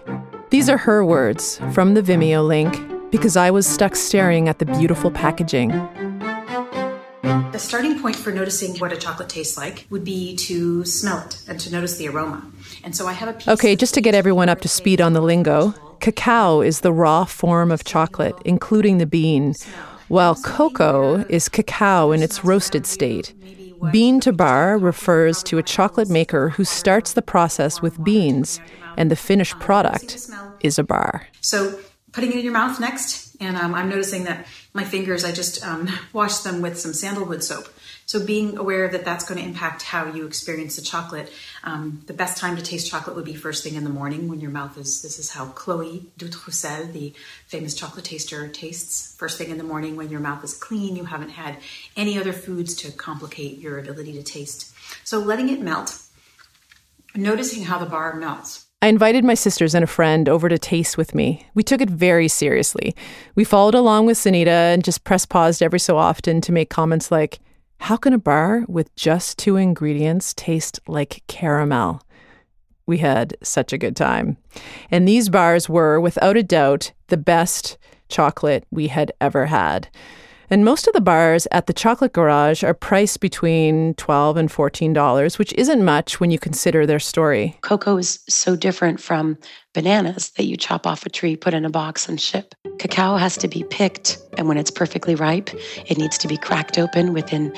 These 0.51 0.71
are 0.71 0.79
her 0.79 1.05
words 1.05 1.61
from 1.73 1.93
the 1.93 2.01
Vimeo 2.01 2.47
link 2.47 2.75
because 3.11 3.37
I 3.37 3.51
was 3.51 3.67
stuck 3.67 3.95
staring 3.95 4.49
at 4.49 4.59
the 4.59 4.65
beautiful 4.65 5.11
packaging. 5.11 5.69
The 7.53 7.59
starting 7.59 8.01
point 8.01 8.17
for 8.17 8.33
noticing 8.33 8.79
what 8.79 8.91
a 8.91 8.97
chocolate 8.97 9.29
tastes 9.29 9.59
like 9.59 9.87
would 9.91 10.05
be 10.05 10.37
to 10.37 10.87
smell 10.87 11.19
it 11.27 11.43
and 11.49 11.61
to 11.61 11.71
notice 11.71 11.99
the 11.99 12.09
aroma. 12.09 12.51
And 12.83 12.97
so 12.97 13.07
I 13.07 13.13
have 13.13 13.29
a 13.29 13.33
piece 13.35 13.49
Okay, 13.49 13.77
just 13.77 13.93
to 13.95 14.01
get 14.01 14.15
everyone 14.15 14.49
up 14.49 14.63
to 14.63 14.69
speed 14.69 15.03
on 15.03 15.13
the 15.13 15.21
lingo, 15.21 15.75
cacao 16.01 16.63
is 16.63 16.81
the 16.81 16.95
raw 16.95 17.27
form 17.27 17.71
of 17.71 17.85
chocolate, 17.85 18.35
including 18.47 18.97
the 18.97 19.07
bean, 19.07 19.55
while 20.09 20.35
cocoa 20.35 21.27
is 21.29 21.51
cacao 21.51 22.11
in 22.11 22.23
its 22.23 22.43
roasted 22.43 22.87
state. 22.87 23.35
Bean 23.93 24.21
to 24.21 24.33
bar 24.33 24.79
refers 24.79 25.43
to 25.45 25.59
a 25.59 25.63
chocolate 25.63 26.09
maker 26.09 26.51
who 26.51 26.65
starts 26.65 27.13
the 27.13 27.23
process 27.23 27.81
with 27.81 28.03
beans 28.03 28.61
and 28.97 29.11
the 29.11 29.17
finished 29.17 29.59
product 29.61 30.29
is 30.61 30.79
a 30.79 30.85
bar. 30.85 31.27
So 31.41 31.79
putting 32.13 32.33
it 32.33 32.39
in 32.39 32.45
your 32.45 32.53
mouth 32.53 32.81
next, 32.81 33.37
And 33.41 33.57
um, 33.57 33.75
I'm 33.75 33.89
noticing 33.89 34.25
that 34.25 34.47
my 34.75 34.83
fingers, 34.85 35.25
I 35.25 35.31
just 35.31 35.65
um, 35.65 35.89
wash 36.13 36.39
them 36.39 36.61
with 36.61 36.79
some 36.79 36.93
sandalwood 36.93 37.45
soap. 37.45 37.69
So 38.09 38.25
being 38.25 38.57
aware 38.57 38.89
that 38.89 39.05
that's 39.05 39.29
going 39.29 39.39
to 39.39 39.47
impact 39.47 39.83
how 39.83 40.07
you 40.11 40.25
experience 40.25 40.77
the 40.77 40.83
chocolate. 40.83 41.31
Um, 41.63 42.03
the 42.07 42.15
best 42.15 42.39
time 42.39 42.57
to 42.57 42.63
taste 42.63 42.91
chocolate 42.91 43.15
would 43.15 43.27
be 43.27 43.35
first 43.35 43.63
thing 43.63 43.75
in 43.75 43.85
the 43.85 43.91
morning 43.91 44.29
when 44.29 44.41
your 44.41 44.51
mouth 44.51 44.79
is. 44.79 45.03
This 45.03 45.19
is 45.19 45.33
how 45.33 45.49
Chloé 45.49 46.07
Doutre-Roussel, 46.17 46.91
the 46.91 47.13
famous 47.49 47.75
chocolate 47.75 48.07
taster, 48.07 48.49
tastes. 48.49 49.15
First 49.19 49.37
thing 49.37 49.51
in 49.51 49.59
the 49.59 49.63
morning 49.63 49.95
when 49.95 50.09
your 50.09 50.21
mouth 50.21 50.43
is 50.43 50.55
clean, 50.55 50.97
you 50.97 51.05
haven't 51.05 51.29
had 51.29 51.59
any 51.99 52.19
other 52.19 52.33
foods 52.33 52.75
to 52.77 52.93
complicate 52.93 53.59
your 53.59 53.79
ability 53.79 54.15
to 54.15 54.23
taste. 54.23 54.73
So 55.05 55.19
letting 55.19 55.51
it 55.51 55.61
melt, 55.61 56.01
noticing 57.15 57.65
how 57.65 57.77
the 57.77 57.85
bar 57.85 58.17
melts. 58.17 58.65
I 58.81 58.87
invited 58.87 59.23
my 59.23 59.35
sisters 59.35 59.75
and 59.75 59.85
a 59.85 59.87
friend 59.87 60.31
over 60.31 60.49
to 60.49 60.59
taste 60.59 60.97
with 60.97 61.15
me. 61.15 61.47
We 61.53 61.63
took 61.63 61.83
it 61.83 61.91
very 61.91 62.29
seriously. 62.29 62.97
We 63.35 63.45
followed 63.45 63.75
along 63.75 64.07
with 64.07 64.17
Sunita 64.17 64.73
and 64.73 64.83
just 64.83 65.05
press 65.05 65.27
paused 65.27 65.63
every 65.63 65.81
so 65.81 65.99
often 65.99 66.41
to 66.41 66.53
make 66.53 66.71
comments 66.71 67.11
like, 67.11 67.41
How 67.81 67.97
can 67.97 68.13
a 68.13 68.19
bar 68.19 68.65
with 68.69 68.95
just 68.97 69.39
two 69.39 69.57
ingredients 69.57 70.35
taste 70.35 70.81
like 70.87 71.23
caramel? 71.27 72.03
We 72.87 72.99
had 72.99 73.37
such 73.43 73.73
a 73.73 73.79
good 73.79 73.97
time. 73.97 74.37
And 74.91 75.07
these 75.07 75.29
bars 75.29 75.69
were, 75.69 76.01
without 76.01 76.37
a 76.37 76.43
doubt, 76.43 76.93
the 77.09 77.17
best 77.17 77.79
chocolate 78.09 78.65
we 78.71 78.89
had 78.89 79.13
ever 79.21 79.47
had. 79.47 79.89
And 80.51 80.65
most 80.65 80.87
of 80.87 80.95
the 80.95 81.01
bars 81.01 81.47
at 81.53 81.67
the 81.67 81.75
Chocolate 81.75 82.15
Garage 82.15 82.65
are 82.65 82.73
priced 82.73 83.21
between 83.21 83.95
12 83.95 84.37
and 84.39 84.49
$14, 84.49 85.39
which 85.39 85.53
isn't 85.55 85.85
much 85.85 86.21
when 86.21 86.31
you 86.31 86.39
consider 86.39 86.87
their 86.87 86.99
story. 86.99 87.59
Cocoa 87.61 87.99
is 87.99 88.21
so 88.29 88.57
different 88.57 88.99
from 88.99 89.37
bananas 89.75 90.31
that 90.31 90.45
you 90.45 90.57
chop 90.57 90.87
off 90.87 91.05
a 91.05 91.11
tree, 91.11 91.37
put 91.37 91.53
in 91.53 91.67
a 91.67 91.71
box, 91.71 92.09
and 92.09 92.19
ship. 92.19 92.55
Cacao 92.79 93.17
has 93.17 93.37
to 93.39 93.49
be 93.49 93.63
picked, 93.65 94.19
and 94.39 94.49
when 94.49 94.57
it's 94.57 94.71
perfectly 94.71 95.15
ripe, 95.15 95.51
it 95.87 95.99
needs 95.99 96.17
to 96.19 96.29
be 96.29 96.39
cracked 96.39 96.79
open 96.79 97.13
within 97.13 97.53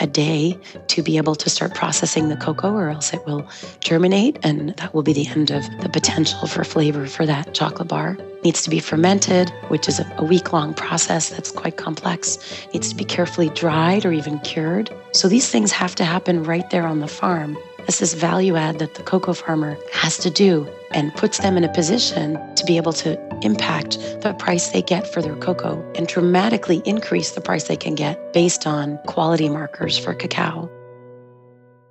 a 0.00 0.06
day 0.06 0.58
to 0.88 1.02
be 1.02 1.16
able 1.16 1.34
to 1.34 1.50
start 1.50 1.74
processing 1.74 2.28
the 2.28 2.36
cocoa, 2.36 2.72
or 2.72 2.88
else 2.88 3.12
it 3.12 3.24
will 3.26 3.46
germinate, 3.80 4.38
and 4.42 4.70
that 4.76 4.94
will 4.94 5.02
be 5.02 5.12
the 5.12 5.26
end 5.28 5.50
of 5.50 5.64
the 5.80 5.88
potential 5.88 6.46
for 6.46 6.64
flavor 6.64 7.06
for 7.06 7.26
that 7.26 7.54
chocolate 7.54 7.88
bar. 7.88 8.16
Needs 8.44 8.62
to 8.62 8.70
be 8.70 8.78
fermented, 8.78 9.50
which 9.68 9.88
is 9.88 10.00
a 10.18 10.24
week 10.24 10.52
long 10.52 10.74
process 10.74 11.30
that's 11.30 11.50
quite 11.50 11.76
complex. 11.76 12.38
Needs 12.74 12.90
to 12.90 12.94
be 12.94 13.04
carefully 13.04 13.48
dried 13.50 14.04
or 14.04 14.12
even 14.12 14.38
cured. 14.40 14.94
So 15.12 15.28
these 15.28 15.50
things 15.50 15.72
have 15.72 15.94
to 15.96 16.04
happen 16.04 16.44
right 16.44 16.68
there 16.70 16.86
on 16.86 17.00
the 17.00 17.08
farm. 17.08 17.56
This 17.86 18.14
value 18.14 18.56
add 18.56 18.78
that 18.78 18.94
the 18.94 19.02
cocoa 19.02 19.34
farmer 19.34 19.76
has 19.92 20.18
to 20.18 20.30
do 20.30 20.68
and 20.94 21.14
puts 21.16 21.38
them 21.38 21.56
in 21.56 21.64
a 21.64 21.72
position 21.72 22.38
to 22.54 22.64
be 22.64 22.76
able 22.76 22.92
to 22.94 23.18
impact 23.42 23.98
the 24.22 24.34
price 24.38 24.68
they 24.68 24.80
get 24.80 25.06
for 25.12 25.20
their 25.20 25.36
cocoa 25.36 25.84
and 25.96 26.06
dramatically 26.06 26.80
increase 26.86 27.32
the 27.32 27.40
price 27.40 27.64
they 27.64 27.76
can 27.76 27.94
get 27.94 28.32
based 28.32 28.66
on 28.66 28.98
quality 29.06 29.48
markers 29.48 29.98
for 29.98 30.14
cacao. 30.14 30.70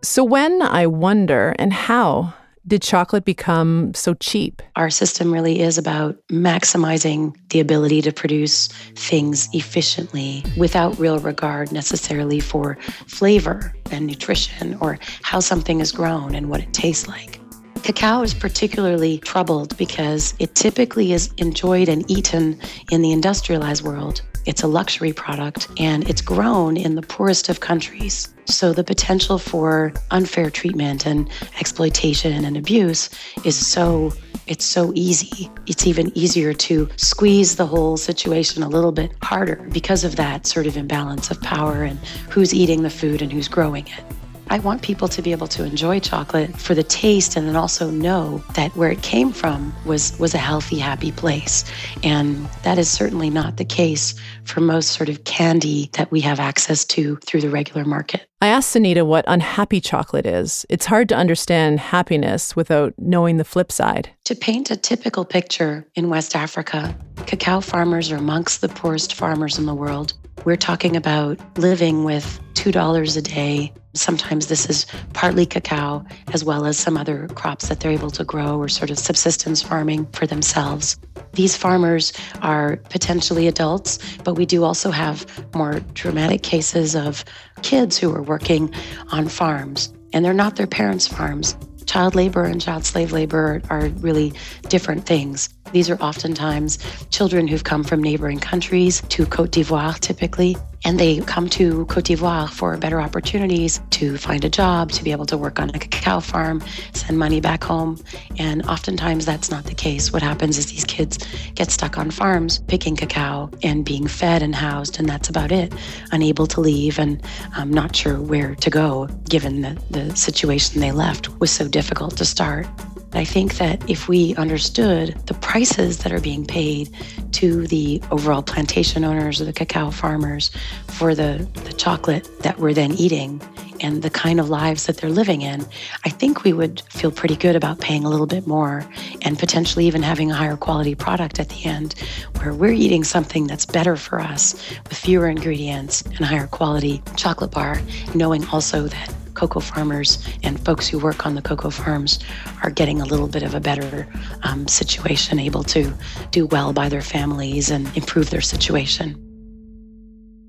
So, 0.01 0.24
when 0.24 0.62
I 0.62 0.88
wonder, 0.88 1.55
and 1.60 1.72
how 1.72 2.33
did 2.65 2.81
chocolate 2.81 3.25
become 3.25 3.93
so 3.93 4.13
cheap? 4.15 4.62
Our 4.75 4.89
system 4.89 5.33
really 5.33 5.60
is 5.60 5.77
about 5.77 6.15
maximizing 6.29 7.36
the 7.50 7.60
ability 7.60 8.01
to 8.03 8.12
produce 8.12 8.67
things 8.95 9.50
efficiently 9.53 10.43
without 10.57 10.98
real 10.98 11.19
regard 11.19 11.72
necessarily 11.72 12.39
for 12.39 12.77
flavor 13.07 13.74
and 13.91 14.07
nutrition 14.07 14.77
or 14.79 14.98
how 15.22 15.39
something 15.39 15.79
is 15.79 15.91
grown 15.91 16.36
and 16.36 16.50
what 16.50 16.62
it 16.62 16.74
tastes 16.74 17.07
like. 17.07 17.43
Cacao 17.84 18.22
is 18.22 18.34
particularly 18.34 19.18
troubled 19.18 19.78
because 19.78 20.34
it 20.40 20.56
typically 20.56 21.12
is 21.12 21.34
enjoyed 21.36 21.90
and 21.90 22.10
eaten 22.10 22.58
in 22.92 23.02
the 23.02 23.12
industrialized 23.12 23.84
world. 23.84 24.22
It's 24.46 24.63
a 24.63 24.68
luxury 24.68 25.12
product 25.12 25.68
and 25.78 26.10
it's 26.10 26.22
grown 26.22 26.78
in 26.78 26.96
the 26.96 27.02
poorest 27.02 27.50
of 27.50 27.60
countries. 27.60 28.34
So 28.46 28.72
the 28.72 28.86
potential 28.86 29.38
for 29.38 29.92
unfair 30.12 30.50
treatment 30.50 31.06
and 31.06 31.30
exploitation 31.60 32.46
and 32.46 32.56
abuse 32.56 33.10
is 33.44 33.56
so 33.56 34.13
it's 34.48 34.66
so 34.66 34.94
easy. 34.96 35.50
It's 35.68 35.86
even 35.86 36.18
easier 36.18 36.54
to 36.54 36.90
squeeze 36.96 37.58
the 37.58 37.66
whole 37.66 37.98
situation 37.98 38.63
a 38.63 38.70
little 38.70 38.92
bit 38.94 39.12
harder 39.22 39.68
because 39.74 40.06
of 40.06 40.16
that 40.16 40.48
sort 40.48 40.68
of 40.68 40.78
imbalance 40.78 41.32
of 41.32 41.42
power 41.42 41.84
and 41.84 42.00
who's 42.30 42.54
eating 42.54 42.84
the 42.84 42.90
food 42.90 43.22
and 43.22 43.32
who's 43.32 43.50
growing 43.50 43.88
it. 43.88 44.23
I 44.50 44.60
want 44.60 44.82
people 44.82 45.08
to 45.08 45.22
be 45.22 45.32
able 45.32 45.48
to 45.48 45.64
enjoy 45.64 46.00
chocolate 46.00 46.56
for 46.58 46.76
the 46.76 46.84
taste 46.84 47.36
and 47.36 47.48
then 47.48 47.56
also 47.56 47.90
know 47.90 48.44
that 48.56 48.76
where 48.76 48.92
it 48.92 49.02
came 49.02 49.32
from 49.32 49.74
was 49.86 50.18
was 50.20 50.34
a 50.34 50.38
healthy, 50.38 50.78
happy 50.78 51.12
place. 51.12 51.64
And 52.04 52.46
that 52.64 52.78
is 52.78 52.90
certainly 52.90 53.30
not 53.30 53.58
the 53.58 53.66
case 53.66 54.16
for 54.44 54.60
most 54.60 54.92
sort 54.92 55.10
of 55.10 55.24
candy 55.24 55.90
that 55.94 56.12
we 56.12 56.22
have 56.22 56.40
access 56.40 56.86
to 56.86 57.16
through 57.26 57.42
the 57.42 57.50
regular 57.50 57.86
market. 57.86 58.28
I 58.42 58.48
asked 58.48 58.76
Sunita 58.76 59.06
what 59.06 59.24
unhappy 59.28 59.80
chocolate 59.80 60.26
is. 60.26 60.66
It's 60.70 60.86
hard 60.86 61.08
to 61.10 61.16
understand 61.16 61.80
happiness 61.80 62.56
without 62.56 62.94
knowing 62.98 63.38
the 63.38 63.46
flip 63.46 63.72
side. 63.72 64.10
To 64.26 64.36
paint 64.36 64.70
a 64.70 64.76
typical 64.76 65.24
picture 65.24 65.88
in 65.96 66.10
West 66.10 66.36
Africa, 66.36 66.94
cacao 67.26 67.62
farmers 67.62 68.12
are 68.12 68.18
amongst 68.18 68.60
the 68.60 68.68
poorest 68.70 69.14
farmers 69.14 69.58
in 69.58 69.66
the 69.66 69.74
world. 69.74 70.14
We're 70.46 70.58
talking 70.58 70.98
about 70.98 71.40
living 71.58 72.04
with 72.04 72.42
$2 72.56 73.18
a 73.18 73.22
day. 73.22 73.72
Sometimes 73.94 74.48
this 74.48 74.70
is 74.70 74.86
partly 75.14 75.46
cacao, 75.46 76.04
as 76.34 76.44
well 76.44 76.66
as 76.66 76.78
some 76.78 76.98
other 76.98 77.30
crops 77.30 77.70
that 77.70 77.80
they're 77.80 77.92
able 77.92 78.12
to 78.12 78.26
grow 78.26 78.58
or 78.58 78.68
sort 78.68 78.90
of 78.90 79.00
subsistence 79.00 79.62
farming 79.62 80.06
for 80.08 80.28
themselves. 80.28 80.98
These 81.32 81.56
farmers 81.56 82.12
are 82.42 82.76
potentially 82.90 83.48
adults, 83.48 84.00
but 84.26 84.34
we 84.34 84.46
do 84.46 84.66
also 84.66 84.92
have 84.92 85.26
more 85.56 85.80
dramatic 85.94 86.44
cases 86.44 86.94
of 86.94 87.24
kids 87.62 87.98
who 87.98 88.14
are 88.14 88.22
working 88.22 88.74
on 89.14 89.30
farms, 89.30 89.94
and 90.12 90.26
they're 90.26 90.34
not 90.34 90.58
their 90.58 90.68
parents' 90.68 91.08
farms. 91.08 91.56
Child 91.86 92.16
labor 92.16 92.44
and 92.44 92.62
child 92.62 92.84
slave 92.84 93.14
labor 93.14 93.62
are 93.70 93.88
really 94.00 94.34
different 94.68 95.06
things. 95.06 95.48
These 95.74 95.89
are 95.89 95.98
oftentimes 96.01 96.77
children 97.10 97.48
who've 97.48 97.63
come 97.63 97.84
from 97.84 98.01
neighboring 98.01 98.39
countries 98.39 99.01
to 99.10 99.25
Cote 99.25 99.50
d'Ivoire 99.50 100.00
typically, 100.00 100.56
and 100.86 101.00
they 101.00 101.20
come 101.22 101.50
to 101.50 101.86
Cote 101.88 102.06
d'Ivoire 102.06 102.48
for 102.48 102.77
better 102.77 103.01
opportunities 103.01 103.82
to 103.89 104.15
find 104.20 104.46
a 104.46 104.50
job, 104.50 104.92
to 104.92 105.03
be 105.03 105.12
able 105.12 105.25
to 105.25 105.36
work 105.36 105.60
on 105.60 105.72
a 105.72 105.80
cacao 105.80 106.20
farm, 106.20 106.62
send 106.94 107.18
money 107.18 107.42
back 107.42 107.63
home. 107.63 108.00
And 108.38 108.63
oftentimes 108.68 109.25
that's 109.25 109.50
not 109.50 109.63
the 109.63 109.74
case. 109.74 110.13
What 110.13 110.22
happens 110.22 110.60
is 110.60 110.68
these 110.68 110.86
kids 110.86 111.18
get 111.56 111.72
stuck 111.72 111.98
on 111.98 112.12
farms 112.12 112.60
picking 112.60 112.96
cacao 112.96 113.50
and 113.63 113.84
being 113.84 114.08
fed 114.08 114.44
and 114.44 114.53
housed, 114.53 115.00
and 115.00 115.10
that's 115.10 115.27
about 115.27 115.51
it. 115.51 115.74
Unable 116.12 116.46
to 116.48 116.62
leave 116.62 117.00
and 117.00 117.20
um, 117.58 117.72
not 117.72 117.96
sure 117.96 118.22
where 118.22 118.53
to 118.53 118.70
go, 118.70 119.08
given 119.27 119.62
that 119.62 119.80
the 119.89 120.15
situation 120.15 120.82
they 120.82 120.92
left 120.92 121.39
was 121.39 121.50
so 121.50 121.68
difficult 121.68 122.15
to 122.18 122.25
start. 122.25 122.68
I 123.15 123.25
think 123.25 123.58
that 123.58 123.89
if 123.89 124.08
we 124.08 124.36
understood 124.36 125.15
the 125.27 125.34
prices 125.36 126.00
that 126.00 126.12
are 126.12 126.20
being 126.20 126.46
paid 126.46 126.89
to 127.34 127.67
the 127.67 128.01
overall 128.12 128.43
plantation 128.43 129.03
owners 129.03 129.39
or 129.39 129.46
the 129.46 129.53
cacao 129.53 129.91
farmers 129.91 130.51
for 130.88 131.13
the, 131.13 131.48
the 131.65 131.74
chocolate 131.74 132.27
that 132.39 132.60
we're 132.60 132.74
then 132.74 132.93
eating 132.93 133.41
and 133.82 134.01
the 134.01 134.10
kind 134.10 134.39
of 134.39 134.50
lives 134.50 134.86
that 134.86 134.98
they're 134.98 135.10
living 135.10 135.41
in, 135.41 135.65
I 136.05 136.10
think 136.10 136.43
we 136.43 136.53
would 136.53 136.82
feel 136.89 137.12
pretty 137.12 137.36
good 137.36 137.55
about 137.55 137.79
paying 137.79 138.05
a 138.05 138.10
little 138.10 138.27
bit 138.27 138.48
more 138.48 138.86
and 139.24 139.38
potentially 139.38 139.86
even 139.86 140.01
having 140.01 140.32
a 140.32 140.36
higher 140.36 140.58
quality 140.58 140.96
product 140.96 141.39
at 141.39 141.50
the 141.50 141.65
end 141.65 141.96
where 142.38 142.53
we're 142.53 142.72
eating 142.72 143.03
something 143.03 143.46
that's 143.46 143.65
better 143.65 143.96
for 143.96 144.20
us 144.20 144.53
with 144.89 144.98
fewer 144.98 145.27
ingredients 145.27 146.01
and 146.01 146.20
higher 146.20 146.48
quality 146.48 147.01
chocolate 147.15 147.51
bar, 147.51 147.82
knowing 148.15 148.46
also 148.48 148.88
that 148.88 149.13
cocoa 149.34 149.60
farmers 149.60 150.28
and 150.44 150.63
folks 150.66 150.88
who 150.88 151.00
work 151.00 151.25
on 151.25 151.36
the 151.36 151.42
cocoa 151.42 151.70
farms 151.70 152.20
are 152.63 152.70
getting 152.70 153.02
a 153.02 153.06
little 153.06 153.28
bit 153.28 153.44
of 153.44 153.54
a 153.54 153.60
better 153.60 154.08
um, 154.44 154.68
situation, 154.68 155.40
able 155.40 155.63
to 155.63 155.94
do 156.32 156.46
well 156.48 156.74
by 156.74 156.90
their 156.90 157.02
families 157.02 157.70
and 157.70 157.96
improve 157.98 158.30
their 158.30 158.42
situation. 158.42 159.20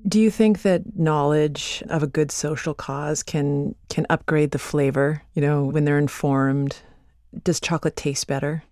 Do 0.07 0.19
you 0.19 0.29
think 0.29 0.61
that 0.61 0.83
knowledge 0.95 1.81
of 1.89 2.03
a 2.03 2.07
good 2.07 2.31
social 2.31 2.75
cause 2.75 3.23
can 3.23 3.73
can 3.89 4.05
upgrade 4.09 4.51
the 4.51 4.59
flavor? 4.59 5.23
You 5.33 5.41
know, 5.41 5.63
when 5.63 5.85
they're 5.85 5.97
informed, 5.97 6.77
does 7.43 7.59
chocolate 7.59 7.95
taste 7.95 8.27
better? 8.27 8.63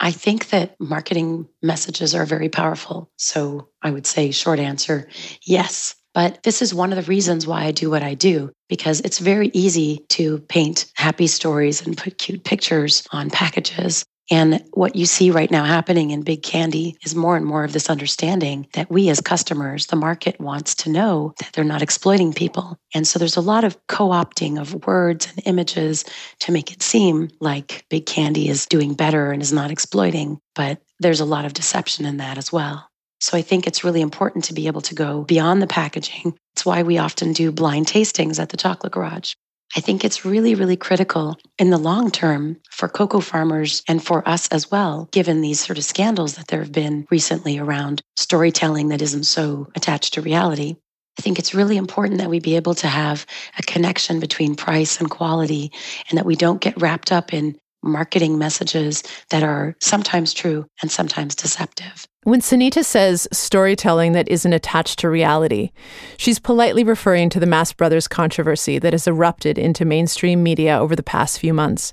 I 0.00 0.10
think 0.10 0.48
that 0.48 0.74
marketing 0.80 1.48
messages 1.62 2.14
are 2.14 2.26
very 2.26 2.48
powerful. 2.48 3.12
So 3.16 3.68
I 3.82 3.90
would 3.90 4.06
say, 4.06 4.32
short 4.32 4.58
answer, 4.58 5.08
yes. 5.42 5.94
But 6.14 6.42
this 6.44 6.62
is 6.62 6.72
one 6.72 6.92
of 6.92 6.96
the 6.96 7.10
reasons 7.10 7.46
why 7.46 7.64
I 7.64 7.72
do 7.72 7.90
what 7.90 8.04
I 8.04 8.14
do, 8.14 8.52
because 8.68 9.00
it's 9.00 9.18
very 9.18 9.50
easy 9.52 10.04
to 10.10 10.38
paint 10.48 10.86
happy 10.94 11.26
stories 11.26 11.84
and 11.84 11.98
put 11.98 12.18
cute 12.18 12.44
pictures 12.44 13.06
on 13.10 13.30
packages. 13.30 14.04
And 14.30 14.64
what 14.72 14.96
you 14.96 15.04
see 15.04 15.30
right 15.30 15.50
now 15.50 15.64
happening 15.64 16.10
in 16.10 16.22
big 16.22 16.42
candy 16.42 16.96
is 17.04 17.14
more 17.14 17.36
and 17.36 17.44
more 17.44 17.62
of 17.62 17.74
this 17.74 17.90
understanding 17.90 18.66
that 18.72 18.90
we 18.90 19.10
as 19.10 19.20
customers, 19.20 19.86
the 19.86 19.96
market 19.96 20.40
wants 20.40 20.74
to 20.76 20.90
know 20.90 21.34
that 21.40 21.50
they're 21.52 21.62
not 21.62 21.82
exploiting 21.82 22.32
people. 22.32 22.78
And 22.94 23.06
so 23.06 23.18
there's 23.18 23.36
a 23.36 23.42
lot 23.42 23.64
of 23.64 23.76
co 23.88 24.08
opting 24.08 24.58
of 24.58 24.86
words 24.86 25.28
and 25.30 25.46
images 25.46 26.06
to 26.40 26.52
make 26.52 26.72
it 26.72 26.82
seem 26.82 27.28
like 27.40 27.84
big 27.90 28.06
candy 28.06 28.48
is 28.48 28.64
doing 28.64 28.94
better 28.94 29.30
and 29.30 29.42
is 29.42 29.52
not 29.52 29.70
exploiting. 29.70 30.38
But 30.54 30.80
there's 31.00 31.20
a 31.20 31.26
lot 31.26 31.44
of 31.44 31.52
deception 31.52 32.06
in 32.06 32.16
that 32.16 32.38
as 32.38 32.50
well. 32.50 32.88
So 33.20 33.36
I 33.36 33.42
think 33.42 33.66
it's 33.66 33.84
really 33.84 34.00
important 34.00 34.44
to 34.44 34.54
be 34.54 34.66
able 34.66 34.82
to 34.82 34.94
go 34.94 35.24
beyond 35.24 35.62
the 35.62 35.66
packaging. 35.66 36.36
It's 36.54 36.66
why 36.66 36.82
we 36.82 36.98
often 36.98 37.32
do 37.32 37.50
blind 37.50 37.86
tastings 37.86 38.38
at 38.38 38.50
the 38.50 38.56
Chocolate 38.56 38.92
Garage. 38.92 39.34
I 39.76 39.80
think 39.80 40.04
it's 40.04 40.24
really, 40.24 40.54
really 40.54 40.76
critical 40.76 41.36
in 41.58 41.70
the 41.70 41.78
long 41.78 42.10
term 42.10 42.58
for 42.70 42.88
cocoa 42.88 43.20
farmers 43.20 43.82
and 43.88 44.04
for 44.04 44.26
us 44.28 44.46
as 44.48 44.70
well, 44.70 45.08
given 45.10 45.40
these 45.40 45.58
sort 45.58 45.78
of 45.78 45.84
scandals 45.84 46.34
that 46.34 46.46
there 46.48 46.60
have 46.60 46.70
been 46.70 47.06
recently 47.10 47.58
around 47.58 48.00
storytelling 48.16 48.88
that 48.88 49.02
isn't 49.02 49.24
so 49.24 49.68
attached 49.74 50.14
to 50.14 50.22
reality. 50.22 50.76
I 51.18 51.22
think 51.22 51.38
it's 51.38 51.54
really 51.54 51.76
important 51.76 52.18
that 52.18 52.30
we 52.30 52.40
be 52.40 52.56
able 52.56 52.74
to 52.76 52.88
have 52.88 53.26
a 53.58 53.62
connection 53.62 54.20
between 54.20 54.54
price 54.54 55.00
and 55.00 55.10
quality 55.10 55.72
and 56.08 56.18
that 56.18 56.26
we 56.26 56.36
don't 56.36 56.60
get 56.60 56.80
wrapped 56.80 57.10
up 57.10 57.32
in 57.32 57.56
marketing 57.84 58.38
messages 58.38 59.02
that 59.30 59.42
are 59.42 59.76
sometimes 59.80 60.32
true 60.32 60.66
and 60.82 60.90
sometimes 60.90 61.34
deceptive. 61.34 62.06
When 62.24 62.40
Sunita 62.40 62.84
says 62.84 63.28
storytelling 63.32 64.12
that 64.12 64.28
isn't 64.28 64.52
attached 64.52 64.98
to 65.00 65.10
reality, 65.10 65.70
she's 66.16 66.38
politely 66.38 66.82
referring 66.82 67.28
to 67.30 67.40
the 67.40 67.46
Mast 67.46 67.76
Brothers 67.76 68.08
controversy 68.08 68.78
that 68.78 68.94
has 68.94 69.06
erupted 69.06 69.58
into 69.58 69.84
mainstream 69.84 70.42
media 70.42 70.78
over 70.78 70.96
the 70.96 71.02
past 71.02 71.38
few 71.38 71.52
months. 71.52 71.92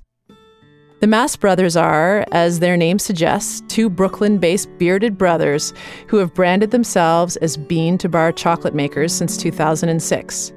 The 1.02 1.08
Mast 1.08 1.40
Brothers 1.40 1.76
are, 1.76 2.26
as 2.32 2.60
their 2.60 2.78
name 2.78 3.00
suggests, 3.00 3.62
two 3.68 3.90
Brooklyn 3.90 4.38
based 4.38 4.70
bearded 4.78 5.18
brothers 5.18 5.74
who 6.08 6.18
have 6.18 6.34
branded 6.34 6.72
themselves 6.72 7.38
as 7.38 7.58
bean 7.58 7.98
to 7.98 8.08
bar 8.08 8.32
chocolate 8.32 8.76
makers 8.76 9.12
since 9.12 9.36
2006. 9.36 10.54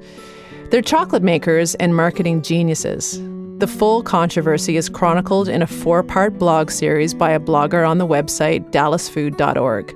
They're 0.69 0.81
chocolate 0.81 1.23
makers 1.23 1.73
and 1.75 1.95
marketing 1.95 2.43
geniuses. 2.43 3.19
The 3.59 3.67
full 3.67 4.03
controversy 4.03 4.75
is 4.75 4.89
chronicled 4.89 5.47
in 5.47 5.61
a 5.61 5.67
four 5.67 6.03
part 6.03 6.37
blog 6.37 6.69
series 6.69 7.13
by 7.13 7.31
a 7.31 7.39
blogger 7.39 7.87
on 7.87 7.99
the 7.99 8.07
website 8.07 8.69
dallasfood.org. 8.71 9.95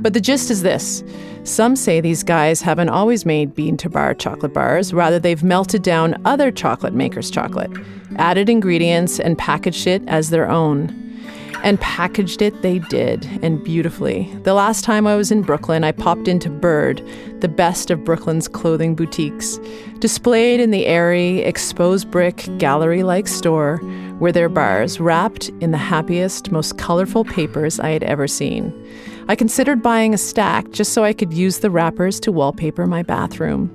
But 0.00 0.12
the 0.12 0.20
gist 0.20 0.48
is 0.48 0.62
this 0.62 1.02
some 1.42 1.74
say 1.74 2.00
these 2.00 2.22
guys 2.22 2.62
haven't 2.62 2.90
always 2.90 3.26
made 3.26 3.52
bean 3.52 3.76
to 3.78 3.90
bar 3.90 4.14
chocolate 4.14 4.54
bars, 4.54 4.94
rather, 4.94 5.18
they've 5.18 5.42
melted 5.42 5.82
down 5.82 6.20
other 6.24 6.52
chocolate 6.52 6.94
makers' 6.94 7.32
chocolate, 7.32 7.70
added 8.16 8.48
ingredients, 8.48 9.18
and 9.18 9.36
packaged 9.36 9.88
it 9.88 10.02
as 10.06 10.30
their 10.30 10.48
own. 10.48 11.13
And 11.64 11.80
packaged 11.80 12.42
it 12.42 12.60
they 12.60 12.78
did, 12.78 13.26
and 13.42 13.64
beautifully. 13.64 14.30
The 14.42 14.52
last 14.52 14.84
time 14.84 15.06
I 15.06 15.16
was 15.16 15.32
in 15.32 15.40
Brooklyn, 15.40 15.82
I 15.82 15.92
popped 15.92 16.28
into 16.28 16.50
Bird, 16.50 17.02
the 17.40 17.48
best 17.48 17.90
of 17.90 18.04
Brooklyn's 18.04 18.48
clothing 18.48 18.94
boutiques. 18.94 19.58
Displayed 19.98 20.60
in 20.60 20.72
the 20.72 20.84
airy, 20.84 21.38
exposed 21.38 22.10
brick, 22.10 22.46
gallery 22.58 23.02
like 23.02 23.26
store 23.26 23.80
were 24.20 24.30
their 24.30 24.50
bars, 24.50 25.00
wrapped 25.00 25.48
in 25.60 25.70
the 25.70 25.78
happiest, 25.78 26.52
most 26.52 26.76
colorful 26.76 27.24
papers 27.24 27.80
I 27.80 27.88
had 27.88 28.04
ever 28.04 28.28
seen. 28.28 28.72
I 29.28 29.34
considered 29.34 29.82
buying 29.82 30.12
a 30.12 30.18
stack 30.18 30.70
just 30.70 30.92
so 30.92 31.02
I 31.02 31.14
could 31.14 31.32
use 31.32 31.60
the 31.60 31.70
wrappers 31.70 32.20
to 32.20 32.30
wallpaper 32.30 32.86
my 32.86 33.02
bathroom. 33.02 33.70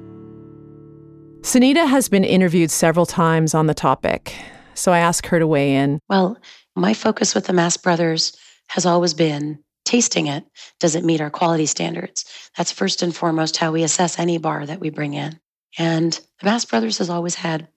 Sunita 1.42 1.88
has 1.88 2.08
been 2.08 2.24
interviewed 2.24 2.70
several 2.70 3.08
times 3.08 3.56
on 3.56 3.66
the 3.66 3.74
topic, 3.74 4.36
so 4.76 4.92
I 4.92 5.00
asked 5.00 5.26
her 5.26 5.40
to 5.40 5.48
weigh 5.48 5.76
in. 5.76 6.00
Well, 6.08 6.38
my 6.80 6.94
focus 6.94 7.36
with 7.36 7.46
the 7.46 7.54
Mast 7.54 7.84
Brothers 7.84 8.36
has 8.70 8.86
always 8.86 9.14
been 9.14 9.60
tasting 9.86 10.28
it. 10.28 10.46
Does 10.80 10.96
it 10.96 11.04
meet 11.04 11.22
our 11.22 11.30
quality 11.30 11.66
standards? 11.66 12.26
That's 12.58 12.72
first 12.72 13.02
and 13.02 13.16
foremost 13.16 13.58
how 13.58 13.72
we 13.72 13.84
assess 13.84 14.20
any 14.20 14.38
bar 14.38 14.66
that 14.66 14.80
we 14.80 14.90
bring 14.90 15.14
in. 15.14 15.40
And 15.78 16.14
the 16.40 16.46
Mast 16.46 16.70
Brothers 16.70 17.00
has 17.00 17.10
always 17.10 17.36
had 17.36 17.68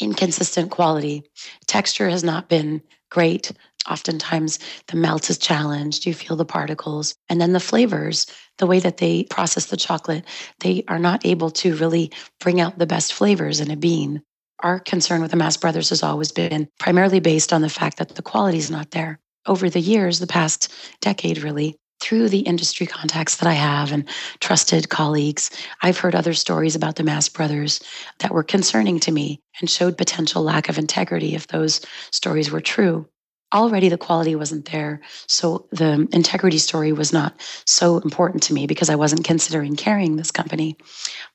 inconsistent 0.00 0.70
quality. 0.70 1.24
Texture 1.66 2.08
has 2.08 2.24
not 2.24 2.48
been 2.48 2.82
great. 3.10 3.52
Oftentimes, 3.88 4.58
the 4.88 4.96
melt 4.96 5.30
is 5.30 5.38
challenged. 5.38 6.06
You 6.06 6.14
feel 6.14 6.36
the 6.36 6.44
particles. 6.44 7.14
And 7.28 7.40
then 7.40 7.52
the 7.52 7.60
flavors, 7.60 8.26
the 8.58 8.66
way 8.66 8.80
that 8.80 8.96
they 8.96 9.24
process 9.24 9.66
the 9.66 9.76
chocolate, 9.76 10.24
they 10.60 10.84
are 10.88 10.98
not 10.98 11.24
able 11.24 11.50
to 11.52 11.76
really 11.76 12.10
bring 12.40 12.60
out 12.60 12.78
the 12.78 12.86
best 12.86 13.12
flavors 13.12 13.60
in 13.60 13.70
a 13.70 13.76
bean. 13.76 14.22
Our 14.60 14.78
concern 14.80 15.20
with 15.20 15.30
the 15.30 15.36
Mast 15.36 15.60
Brothers 15.60 15.90
has 15.90 16.02
always 16.02 16.32
been 16.32 16.68
primarily 16.78 17.20
based 17.20 17.52
on 17.52 17.60
the 17.60 17.68
fact 17.68 17.98
that 17.98 18.08
the 18.08 18.22
quality 18.22 18.58
is 18.58 18.70
not 18.70 18.90
there. 18.90 19.20
Over 19.46 19.68
the 19.68 19.80
years, 19.80 20.18
the 20.18 20.26
past 20.26 20.72
decade 21.00 21.38
really, 21.38 21.76
through 22.00 22.28
the 22.30 22.40
industry 22.40 22.86
contacts 22.86 23.36
that 23.36 23.48
I 23.48 23.52
have 23.52 23.92
and 23.92 24.08
trusted 24.40 24.88
colleagues, 24.88 25.50
I've 25.82 25.98
heard 25.98 26.14
other 26.14 26.34
stories 26.34 26.74
about 26.74 26.96
the 26.96 27.04
Mast 27.04 27.34
Brothers 27.34 27.80
that 28.20 28.32
were 28.32 28.42
concerning 28.42 28.98
to 29.00 29.12
me 29.12 29.40
and 29.60 29.68
showed 29.68 29.98
potential 29.98 30.42
lack 30.42 30.68
of 30.68 30.78
integrity 30.78 31.34
if 31.34 31.46
those 31.48 31.80
stories 32.10 32.50
were 32.50 32.60
true. 32.60 33.08
Already 33.54 33.88
the 33.88 33.98
quality 33.98 34.34
wasn't 34.34 34.70
there. 34.70 35.00
So 35.28 35.68
the 35.70 36.08
integrity 36.12 36.58
story 36.58 36.92
was 36.92 37.12
not 37.12 37.34
so 37.64 37.98
important 37.98 38.42
to 38.44 38.54
me 38.54 38.66
because 38.66 38.90
I 38.90 38.96
wasn't 38.96 39.24
considering 39.24 39.76
carrying 39.76 40.16
this 40.16 40.30
company. 40.32 40.76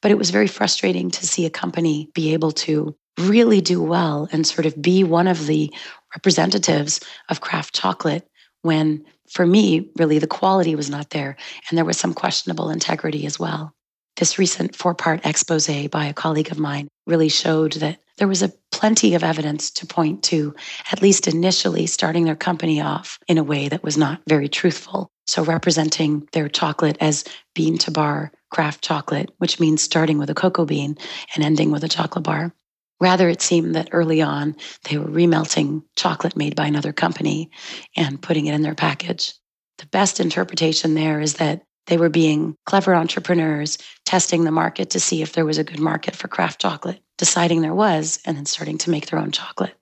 But 0.02 0.12
it 0.12 0.18
was 0.18 0.30
very 0.30 0.48
frustrating 0.48 1.10
to 1.12 1.26
see 1.26 1.46
a 1.46 1.50
company 1.50 2.10
be 2.14 2.34
able 2.34 2.52
to 2.52 2.96
really 3.18 3.62
do 3.62 3.82
well 3.82 4.28
and 4.32 4.46
sort 4.46 4.66
of 4.66 4.82
be 4.82 5.04
one 5.04 5.28
of 5.28 5.48
the 5.48 5.72
representatives 6.16 7.00
of 7.30 7.42
craft 7.42 7.74
chocolate 7.74 8.28
when 8.62 9.06
for 9.30 9.46
me 9.46 9.90
really 9.98 10.20
the 10.20 10.28
quality 10.28 10.76
was 10.76 10.90
not 10.90 11.10
there 11.12 11.36
and 11.70 11.78
there 11.78 11.86
was 11.86 11.98
some 11.98 12.14
questionable 12.14 12.70
integrity 12.70 13.26
as 13.26 13.40
well 13.40 13.74
this 14.18 14.38
recent 14.38 14.76
four 14.76 14.94
part 14.94 15.26
expose 15.26 15.68
by 15.90 16.06
a 16.06 16.14
colleague 16.14 16.52
of 16.52 16.60
mine 16.60 16.88
really 17.08 17.30
showed 17.30 17.74
that 17.74 18.00
there 18.22 18.28
was 18.28 18.44
a 18.44 18.54
plenty 18.72 19.16
of 19.16 19.24
evidence 19.24 19.72
to 19.72 19.88
point 19.88 20.22
to 20.22 20.54
at 20.92 21.02
least 21.02 21.28
initially 21.28 21.88
starting 21.88 22.24
their 22.24 22.36
company 22.36 22.80
off 22.80 23.18
in 23.28 23.40
a 23.40 23.44
way 23.44 23.68
that 23.68 23.84
was 23.84 23.98
not 23.98 24.22
very 24.30 24.48
truthful 24.48 25.10
so 25.26 25.44
representing 25.44 26.28
their 26.32 26.48
chocolate 26.48 26.98
as 27.02 27.24
bean 27.56 27.80
to 27.80 27.90
bar 27.90 28.32
craft 28.52 28.84
chocolate 28.84 29.32
which 29.40 29.60
means 29.60 29.82
starting 29.82 30.20
with 30.20 30.30
a 30.30 30.36
cocoa 30.36 30.66
bean 30.66 30.96
and 31.34 31.44
ending 31.44 31.72
with 31.72 31.84
a 31.84 31.90
chocolate 31.90 32.24
bar 32.24 32.54
Rather, 33.00 33.28
it 33.28 33.42
seemed 33.42 33.74
that 33.74 33.90
early 33.92 34.22
on 34.22 34.56
they 34.84 35.00
were 35.00 35.10
remelting 35.10 35.82
chocolate 35.96 36.38
made 36.38 36.56
by 36.56 36.68
another 36.68 36.94
company 36.94 37.50
and 37.98 38.22
putting 38.22 38.46
it 38.46 38.54
in 38.54 38.62
their 38.62 38.76
package. 38.76 39.34
The 39.80 39.88
best 39.88 40.20
interpretation 40.20 40.94
there 40.94 41.20
is 41.20 41.34
that 41.38 41.64
they 41.88 41.98
were 41.98 42.10
being 42.10 42.56
clever 42.66 42.96
entrepreneurs, 42.96 43.78
testing 44.06 44.44
the 44.44 44.52
market 44.52 44.90
to 44.92 45.00
see 45.00 45.22
if 45.22 45.34
there 45.34 45.46
was 45.46 45.58
a 45.58 45.64
good 45.64 45.80
market 45.80 46.16
for 46.16 46.28
craft 46.28 46.62
chocolate, 46.62 47.02
deciding 47.18 47.62
there 47.62 47.76
was, 47.76 48.20
and 48.26 48.38
then 48.38 48.46
starting 48.46 48.78
to 48.80 48.90
make 48.90 49.08
their 49.08 49.20
own 49.20 49.32
chocolate. 49.32 49.74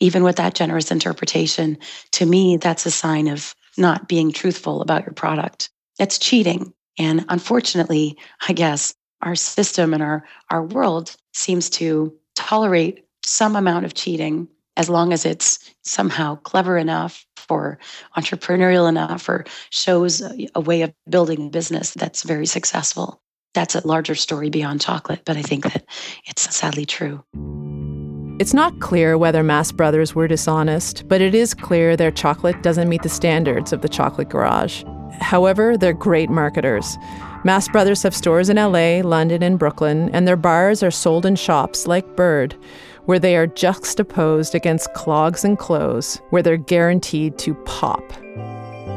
Even 0.00 0.22
with 0.22 0.36
that 0.36 0.54
generous 0.54 0.90
interpretation, 0.90 1.78
to 2.12 2.26
me, 2.26 2.56
that's 2.56 2.86
a 2.86 2.90
sign 2.90 3.28
of 3.28 3.54
not 3.78 4.08
being 4.08 4.32
truthful 4.32 4.82
about 4.82 5.04
your 5.04 5.14
product. 5.14 5.70
That's 5.98 6.18
cheating. 6.18 6.72
And 6.98 7.24
unfortunately, 7.28 8.18
I 8.46 8.52
guess 8.52 8.94
our 9.22 9.34
system 9.34 9.94
and 9.94 10.02
our, 10.02 10.24
our 10.50 10.64
world 10.64 11.16
seems 11.32 11.70
to 11.70 12.14
tolerate 12.34 13.04
some 13.24 13.56
amount 13.56 13.84
of 13.84 13.94
cheating 13.94 14.48
as 14.76 14.88
long 14.88 15.12
as 15.12 15.24
it's 15.24 15.74
somehow 15.82 16.36
clever 16.36 16.76
enough 16.76 17.26
or 17.48 17.78
entrepreneurial 18.16 18.88
enough 18.88 19.28
or 19.28 19.44
shows 19.70 20.20
a, 20.54 20.60
way 20.60 20.82
of 20.82 20.92
building 21.08 21.46
a 21.46 21.50
business 21.50 21.92
that's 21.94 22.22
very 22.22 22.46
successful. 22.46 23.20
That's 23.54 23.74
a 23.74 23.86
larger 23.86 24.14
story 24.14 24.50
beyond 24.50 24.80
chocolate, 24.80 25.22
but 25.24 25.36
I 25.36 25.42
think 25.42 25.64
that 25.64 25.84
it's 26.26 26.54
sadly 26.54 26.84
true. 26.84 27.24
It's 28.38 28.52
not 28.52 28.80
clear 28.80 29.16
whether 29.16 29.42
Mast 29.42 29.78
Brothers 29.78 30.14
were 30.14 30.28
dishonest, 30.28 31.08
but 31.08 31.22
it 31.22 31.34
is 31.34 31.54
clear 31.54 31.96
their 31.96 32.10
chocolate 32.10 32.62
doesn't 32.62 32.88
meet 32.88 33.02
the 33.02 33.08
standards 33.08 33.72
of 33.72 33.80
the 33.80 33.88
chocolate 33.88 34.28
garage. 34.28 34.84
However, 35.20 35.78
they're 35.78 35.94
great 35.94 36.28
marketers. 36.28 36.98
Mast 37.44 37.72
Brothers 37.72 38.02
have 38.02 38.14
stores 38.14 38.50
in 38.50 38.56
LA, 38.56 39.00
London, 39.00 39.42
and 39.42 39.58
Brooklyn, 39.58 40.10
and 40.10 40.28
their 40.28 40.36
bars 40.36 40.82
are 40.82 40.90
sold 40.90 41.24
in 41.24 41.36
shops 41.36 41.86
like 41.86 42.16
Bird, 42.16 42.54
where 43.06 43.18
they 43.18 43.36
are 43.36 43.46
juxtaposed 43.46 44.54
against 44.54 44.92
clogs 44.94 45.44
and 45.44 45.58
clothes, 45.58 46.20
where 46.30 46.42
they're 46.42 46.56
guaranteed 46.56 47.38
to 47.38 47.54
pop. 47.64 48.02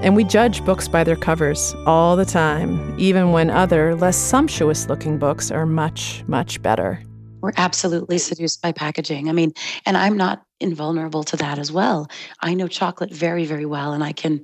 And 0.01 0.15
we 0.15 0.23
judge 0.23 0.63
books 0.65 0.87
by 0.87 1.03
their 1.03 1.15
covers 1.15 1.75
all 1.85 2.15
the 2.15 2.25
time, 2.25 2.95
even 2.99 3.31
when 3.31 3.49
other, 3.49 3.95
less 3.95 4.15
sumptuous 4.15 4.87
looking 4.87 5.17
books 5.17 5.51
are 5.51 5.65
much, 5.65 6.23
much 6.27 6.61
better. 6.61 7.03
We're 7.41 7.53
absolutely 7.57 8.17
seduced 8.17 8.61
by 8.61 8.71
packaging. 8.71 9.29
I 9.29 9.31
mean, 9.31 9.53
and 9.85 9.95
I'm 9.95 10.17
not 10.17 10.45
invulnerable 10.59 11.23
to 11.23 11.37
that 11.37 11.57
as 11.57 11.71
well. 11.71 12.09
I 12.41 12.53
know 12.53 12.67
chocolate 12.67 13.13
very, 13.13 13.45
very 13.45 13.65
well, 13.65 13.93
and 13.93 14.03
I 14.03 14.11
can 14.11 14.43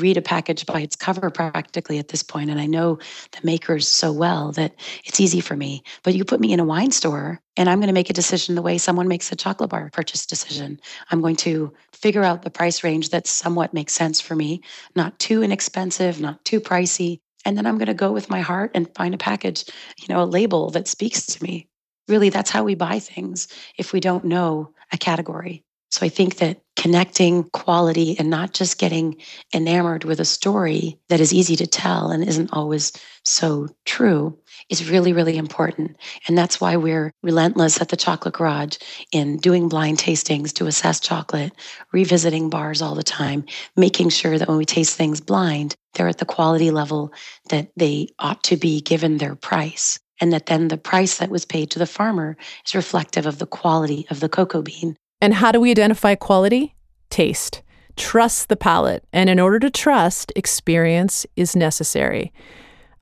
read 0.00 0.16
a 0.16 0.22
package 0.22 0.66
by 0.66 0.80
its 0.80 0.96
cover 0.96 1.30
practically 1.30 1.98
at 1.98 2.08
this 2.08 2.22
point 2.22 2.50
and 2.50 2.60
i 2.60 2.66
know 2.66 2.98
the 3.32 3.40
makers 3.42 3.88
so 3.88 4.12
well 4.12 4.52
that 4.52 4.74
it's 5.04 5.20
easy 5.20 5.40
for 5.40 5.56
me. 5.56 5.82
But 6.02 6.14
you 6.14 6.24
put 6.24 6.40
me 6.40 6.52
in 6.52 6.60
a 6.60 6.64
wine 6.64 6.90
store 6.90 7.40
and 7.56 7.68
i'm 7.68 7.78
going 7.78 7.88
to 7.88 7.94
make 7.94 8.10
a 8.10 8.14
decision 8.14 8.54
the 8.54 8.62
way 8.62 8.78
someone 8.78 9.08
makes 9.08 9.30
a 9.32 9.36
chocolate 9.36 9.70
bar 9.70 9.90
purchase 9.92 10.26
decision. 10.26 10.80
I'm 11.10 11.20
going 11.20 11.36
to 11.36 11.72
figure 11.92 12.24
out 12.24 12.42
the 12.42 12.50
price 12.50 12.84
range 12.84 13.10
that 13.10 13.26
somewhat 13.26 13.74
makes 13.74 13.92
sense 13.92 14.20
for 14.20 14.34
me 14.34 14.60
not 14.94 15.18
too 15.18 15.42
inexpensive 15.42 16.20
not 16.20 16.44
too 16.44 16.60
pricey 16.60 17.20
and 17.44 17.56
then 17.56 17.66
i'm 17.66 17.78
going 17.78 17.86
to 17.86 17.94
go 17.94 18.12
with 18.12 18.30
my 18.30 18.40
heart 18.40 18.70
and 18.74 18.94
find 18.94 19.14
a 19.14 19.18
package 19.18 19.64
you 19.98 20.12
know 20.12 20.22
a 20.22 20.26
label 20.26 20.70
that 20.70 20.88
speaks 20.88 21.26
to 21.26 21.42
me. 21.42 21.68
Really 22.08 22.28
that's 22.28 22.50
how 22.50 22.64
we 22.64 22.74
buy 22.74 22.98
things 22.98 23.48
if 23.78 23.92
we 23.92 24.00
don't 24.00 24.24
know 24.24 24.72
a 24.92 24.98
category 24.98 25.64
So 25.94 26.04
I 26.04 26.08
think 26.08 26.38
that 26.38 26.60
connecting 26.74 27.44
quality 27.50 28.18
and 28.18 28.28
not 28.28 28.52
just 28.52 28.80
getting 28.80 29.14
enamored 29.54 30.02
with 30.02 30.18
a 30.18 30.24
story 30.24 30.98
that 31.08 31.20
is 31.20 31.32
easy 31.32 31.54
to 31.54 31.68
tell 31.68 32.10
and 32.10 32.26
isn't 32.26 32.52
always 32.52 32.90
so 33.24 33.68
true 33.84 34.36
is 34.68 34.90
really, 34.90 35.12
really 35.12 35.36
important. 35.36 35.96
And 36.26 36.36
that's 36.36 36.60
why 36.60 36.74
we're 36.74 37.12
relentless 37.22 37.80
at 37.80 37.90
the 37.90 37.96
Chocolate 37.96 38.34
Garage 38.34 38.78
in 39.12 39.36
doing 39.36 39.68
blind 39.68 39.98
tastings 39.98 40.52
to 40.54 40.66
assess 40.66 40.98
chocolate, 40.98 41.52
revisiting 41.92 42.50
bars 42.50 42.82
all 42.82 42.96
the 42.96 43.04
time, 43.04 43.44
making 43.76 44.08
sure 44.08 44.36
that 44.36 44.48
when 44.48 44.58
we 44.58 44.64
taste 44.64 44.96
things 44.96 45.20
blind, 45.20 45.76
they're 45.92 46.08
at 46.08 46.18
the 46.18 46.24
quality 46.24 46.72
level 46.72 47.12
that 47.50 47.68
they 47.76 48.08
ought 48.18 48.42
to 48.42 48.56
be 48.56 48.80
given 48.80 49.18
their 49.18 49.36
price. 49.36 50.00
And 50.20 50.32
that 50.32 50.46
then 50.46 50.66
the 50.66 50.76
price 50.76 51.18
that 51.18 51.30
was 51.30 51.44
paid 51.44 51.70
to 51.70 51.78
the 51.78 51.86
farmer 51.86 52.36
is 52.66 52.74
reflective 52.74 53.26
of 53.26 53.38
the 53.38 53.46
quality 53.46 54.08
of 54.10 54.18
the 54.18 54.28
cocoa 54.28 54.60
bean. 54.60 54.96
And 55.24 55.32
how 55.32 55.52
do 55.52 55.58
we 55.58 55.70
identify 55.70 56.16
quality? 56.16 56.74
Taste. 57.08 57.62
Trust 57.96 58.50
the 58.50 58.58
palate. 58.58 59.04
And 59.10 59.30
in 59.30 59.40
order 59.40 59.58
to 59.58 59.70
trust, 59.70 60.30
experience 60.36 61.24
is 61.34 61.56
necessary. 61.56 62.30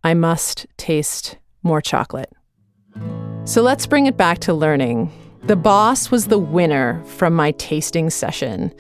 I 0.05 0.15
must 0.15 0.69
taste 0.77 1.37
more 1.65 1.81
chocolate. 1.81 2.33
So 3.43 3.61
let's 3.61 3.89
bring 3.89 4.07
it 4.07 4.17
back 4.17 4.39
to 4.43 4.55
learning. 4.55 5.11
The 5.49 5.57
Boss 5.57 6.13
was 6.13 6.29
the 6.29 6.39
winner 6.39 7.03
from 7.07 7.35
my 7.35 7.51
tasting 7.51 8.09
session. 8.09 8.73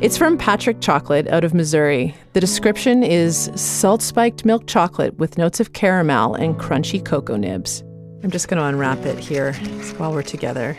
It's 0.00 0.18
from 0.18 0.36
Patric 0.36 0.82
Chocolate 0.82 1.26
out 1.28 1.42
of 1.42 1.54
Missouri. 1.54 2.14
The 2.34 2.40
description 2.40 3.02
is 3.02 3.50
salt 3.54 4.02
spiked 4.02 4.44
milk 4.44 4.66
chocolate 4.66 5.16
with 5.16 5.38
notes 5.38 5.58
of 5.58 5.72
caramel 5.72 6.34
and 6.34 6.56
crunchy 6.56 7.02
cocoa 7.02 7.36
nibs. 7.36 7.82
I'm 8.22 8.30
just 8.30 8.48
going 8.48 8.60
to 8.60 8.66
unwrap 8.66 9.06
it 9.06 9.18
here 9.18 9.54
while 9.96 10.12
we're 10.12 10.20
together. 10.20 10.76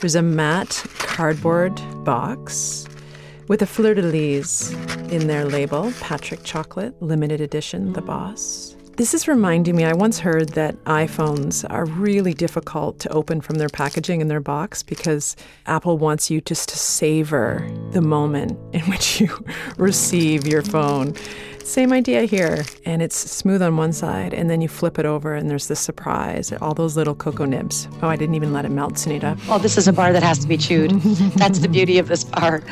There's 0.00 0.14
a 0.14 0.22
matte 0.22 0.84
cardboard 0.98 1.82
box 2.04 2.86
with 3.48 3.62
a 3.62 3.66
fleur 3.66 3.94
de 3.94 4.02
lis 4.02 4.70
in 5.10 5.26
their 5.26 5.44
label 5.44 5.92
Patric 6.00 6.44
Chocolate, 6.44 6.94
limited 7.02 7.40
edition, 7.40 7.94
The 7.94 8.02
Boss. 8.02 8.76
This 8.96 9.12
is 9.12 9.26
reminding 9.26 9.74
me, 9.74 9.84
I 9.84 9.94
once 9.94 10.20
heard 10.20 10.50
that 10.50 10.76
iPhones 10.84 11.68
are 11.68 11.84
really 11.84 12.32
difficult 12.32 13.00
to 13.00 13.12
open 13.12 13.40
from 13.40 13.56
their 13.56 13.68
packaging 13.68 14.20
in 14.20 14.28
their 14.28 14.40
box 14.40 14.84
because 14.84 15.34
Apple 15.66 15.98
wants 15.98 16.30
you 16.30 16.40
just 16.42 16.68
to 16.68 16.78
savor 16.78 17.68
the 17.90 18.00
moment 18.00 18.56
in 18.72 18.80
which 18.90 19.20
you 19.20 19.36
receive 19.78 20.46
your 20.46 20.62
phone. 20.62 21.14
Same 21.68 21.92
idea 21.92 22.22
here. 22.22 22.64
And 22.86 23.02
it's 23.02 23.14
smooth 23.14 23.60
on 23.60 23.76
one 23.76 23.92
side, 23.92 24.32
and 24.32 24.48
then 24.48 24.62
you 24.62 24.68
flip 24.68 24.98
it 24.98 25.04
over, 25.04 25.34
and 25.34 25.50
there's 25.50 25.68
this 25.68 25.78
surprise 25.78 26.50
all 26.62 26.72
those 26.72 26.96
little 26.96 27.14
cocoa 27.14 27.44
nibs. 27.44 27.88
Oh, 28.00 28.08
I 28.08 28.16
didn't 28.16 28.36
even 28.36 28.54
let 28.54 28.64
it 28.64 28.70
melt, 28.70 28.94
Sunita. 28.94 29.36
Well, 29.46 29.58
this 29.58 29.76
is 29.76 29.86
a 29.86 29.92
bar 29.92 30.14
that 30.14 30.22
has 30.22 30.38
to 30.38 30.48
be 30.48 30.56
chewed. 30.56 30.92
That's 31.36 31.58
the 31.58 31.68
beauty 31.68 31.98
of 31.98 32.08
this 32.08 32.24
bar. 32.24 32.62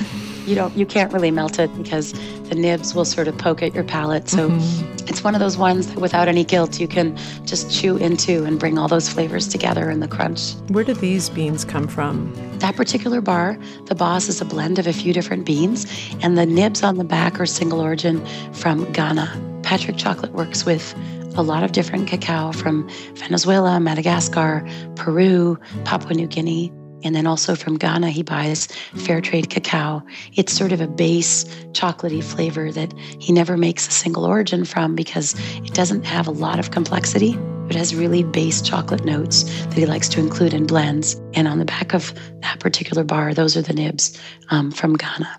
You 0.46 0.54
don't, 0.54 0.76
you 0.76 0.86
can't 0.86 1.12
really 1.12 1.30
melt 1.30 1.58
it 1.58 1.76
because 1.76 2.12
the 2.48 2.54
nibs 2.54 2.94
will 2.94 3.04
sort 3.04 3.28
of 3.28 3.36
poke 3.36 3.62
at 3.62 3.74
your 3.74 3.84
palate. 3.84 4.28
So 4.28 4.48
mm-hmm. 4.48 5.04
it's 5.08 5.24
one 5.24 5.34
of 5.34 5.40
those 5.40 5.58
ones 5.58 5.88
that 5.88 6.00
without 6.00 6.28
any 6.28 6.44
guilt, 6.44 6.78
you 6.80 6.86
can 6.86 7.16
just 7.44 7.70
chew 7.70 7.96
into 7.96 8.44
and 8.44 8.58
bring 8.58 8.78
all 8.78 8.88
those 8.88 9.08
flavors 9.08 9.48
together 9.48 9.90
in 9.90 10.00
the 10.00 10.08
crunch. 10.08 10.54
Where 10.68 10.84
do 10.84 10.94
these 10.94 11.28
beans 11.30 11.64
come 11.64 11.88
from? 11.88 12.32
That 12.60 12.76
particular 12.76 13.20
bar, 13.20 13.58
the 13.86 13.94
boss 13.94 14.28
is 14.28 14.40
a 14.40 14.44
blend 14.44 14.78
of 14.78 14.86
a 14.86 14.92
few 14.92 15.12
different 15.12 15.44
beans, 15.44 15.86
and 16.22 16.38
the 16.38 16.46
nibs 16.46 16.82
on 16.82 16.96
the 16.96 17.04
back 17.04 17.40
are 17.40 17.46
single 17.46 17.80
origin 17.80 18.24
from 18.52 18.90
Ghana. 18.92 19.60
Patric 19.62 19.96
Chocolate 19.96 20.32
works 20.32 20.64
with 20.64 20.94
a 21.36 21.42
lot 21.42 21.62
of 21.62 21.72
different 21.72 22.08
cacao 22.08 22.52
from 22.52 22.88
Venezuela, 23.14 23.78
Madagascar, 23.78 24.66
Peru, 24.94 25.58
Papua 25.84 26.14
New 26.14 26.26
Guinea. 26.26 26.72
And 27.04 27.14
then 27.14 27.26
also 27.26 27.54
from 27.54 27.76
Ghana, 27.76 28.10
he 28.10 28.22
buys 28.22 28.66
fair 28.94 29.20
trade 29.20 29.50
cacao. 29.50 30.02
It's 30.34 30.52
sort 30.52 30.72
of 30.72 30.80
a 30.80 30.88
base 30.88 31.44
chocolatey 31.72 32.22
flavor 32.22 32.72
that 32.72 32.92
he 32.98 33.32
never 33.32 33.56
makes 33.56 33.86
a 33.86 33.90
single 33.90 34.24
origin 34.24 34.64
from 34.64 34.94
because 34.94 35.34
it 35.58 35.74
doesn't 35.74 36.04
have 36.04 36.26
a 36.26 36.32
lot 36.32 36.58
of 36.58 36.70
complexity. 36.70 37.38
It 37.68 37.74
has 37.74 37.94
really 37.94 38.22
base 38.22 38.62
chocolate 38.62 39.04
notes 39.04 39.42
that 39.66 39.74
he 39.74 39.86
likes 39.86 40.08
to 40.10 40.20
include 40.20 40.54
in 40.54 40.66
blends. 40.66 41.20
And 41.34 41.48
on 41.48 41.58
the 41.58 41.64
back 41.64 41.94
of 41.94 42.14
that 42.42 42.60
particular 42.60 43.04
bar, 43.04 43.34
those 43.34 43.56
are 43.56 43.62
the 43.62 43.74
nibs 43.74 44.18
um, 44.50 44.70
from 44.70 44.94
Ghana. 44.96 45.38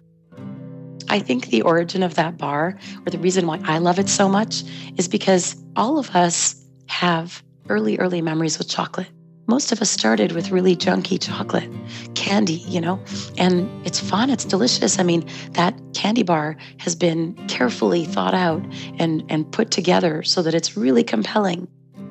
I 1.10 1.20
think 1.20 1.48
the 1.48 1.62
origin 1.62 2.04
of 2.04 2.16
that 2.16 2.38
bar, 2.38 2.78
or 3.06 3.10
the 3.10 3.18
reason 3.18 3.48
why 3.48 3.62
I 3.64 3.78
love 3.78 3.98
it 3.98 4.10
so 4.10 4.28
much, 4.28 4.64
is 4.98 5.08
because 5.08 5.56
all 5.78 5.98
of 5.98 6.14
us 6.16 6.56
have 6.88 7.42
early, 7.70 7.98
early 7.98 8.22
memories 8.22 8.58
with 8.58 8.68
chocolate. 8.68 9.08
Most 9.48 9.72
of 9.72 9.82
us 9.82 9.90
started 9.90 10.34
with 10.34 10.52
really 10.52 10.76
junky 10.76 11.18
chocolate, 11.20 11.72
candy, 12.16 12.66
you 12.68 12.82
know, 12.82 13.02
and 13.38 13.70
it's 13.88 13.98
fun, 13.98 14.30
it's 14.30 14.44
delicious. 14.44 15.00
I 15.00 15.04
mean, 15.04 15.26
that 15.52 15.74
candy 15.94 16.24
bar 16.24 16.58
has 16.80 16.96
been 16.96 17.34
carefully 17.48 18.04
thought 18.04 18.34
out 18.34 18.62
and, 19.00 19.24
and 19.30 19.50
put 19.50 19.72
together 19.72 20.22
so 20.24 20.42
that 20.42 20.54
it's 20.54 20.76
really 20.76 21.04
compelling. 21.04 21.68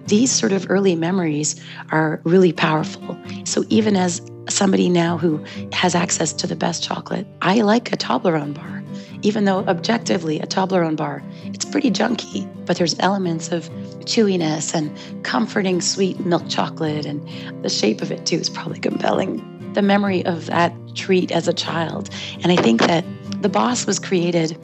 These 0.07 0.33
sort 0.33 0.53
of 0.53 0.70
early 0.70 0.94
memories 0.94 1.62
are 1.90 2.22
really 2.25 2.53
powerful. 2.53 3.18
So 3.44 3.64
even 3.68 3.96
as 3.96 4.22
somebody 4.49 4.88
now 4.88 5.18
who 5.18 5.44
has 5.72 5.94
access 5.94 6.33
to 6.33 6.46
the 6.46 6.57
best 6.57 6.83
chocolate, 6.83 7.27
I 7.42 7.61
like 7.61 7.92
a 7.92 7.99
Toblerone 7.99 8.55
bar 8.55 8.83
even 9.22 9.44
though 9.44 9.59
objectively 9.66 10.40
a 10.40 10.46
Toblerone 10.46 10.96
bar, 10.96 11.22
it's 11.44 11.64
pretty 11.64 11.90
junky, 11.90 12.46
but 12.66 12.76
there's 12.76 12.98
elements 12.98 13.52
of 13.52 13.68
chewiness 14.05 14.74
and 14.74 14.96
comforting 15.24 15.81
sweet 15.81 16.20
milk 16.20 16.48
chocolate, 16.48 17.07
and 17.07 17.26
the 17.62 17.68
shape 17.68 18.02
of 18.02 18.11
it 18.11 18.26
too 18.26 18.37
is 18.37 18.50
probably 18.50 18.79
compelling. 18.79 19.42
The 19.74 19.83
memory 19.83 20.24
of 20.24 20.46
that 20.46 20.74
treat 20.94 21.31
as 21.31 21.48
a 21.48 21.52
child. 21.52 22.09
And 22.42 22.50
I 22.50 22.57
think 22.57 22.81
that 22.83 23.05
the 23.42 23.48
boss 23.48 23.87
was 23.87 23.98
created 23.98 24.57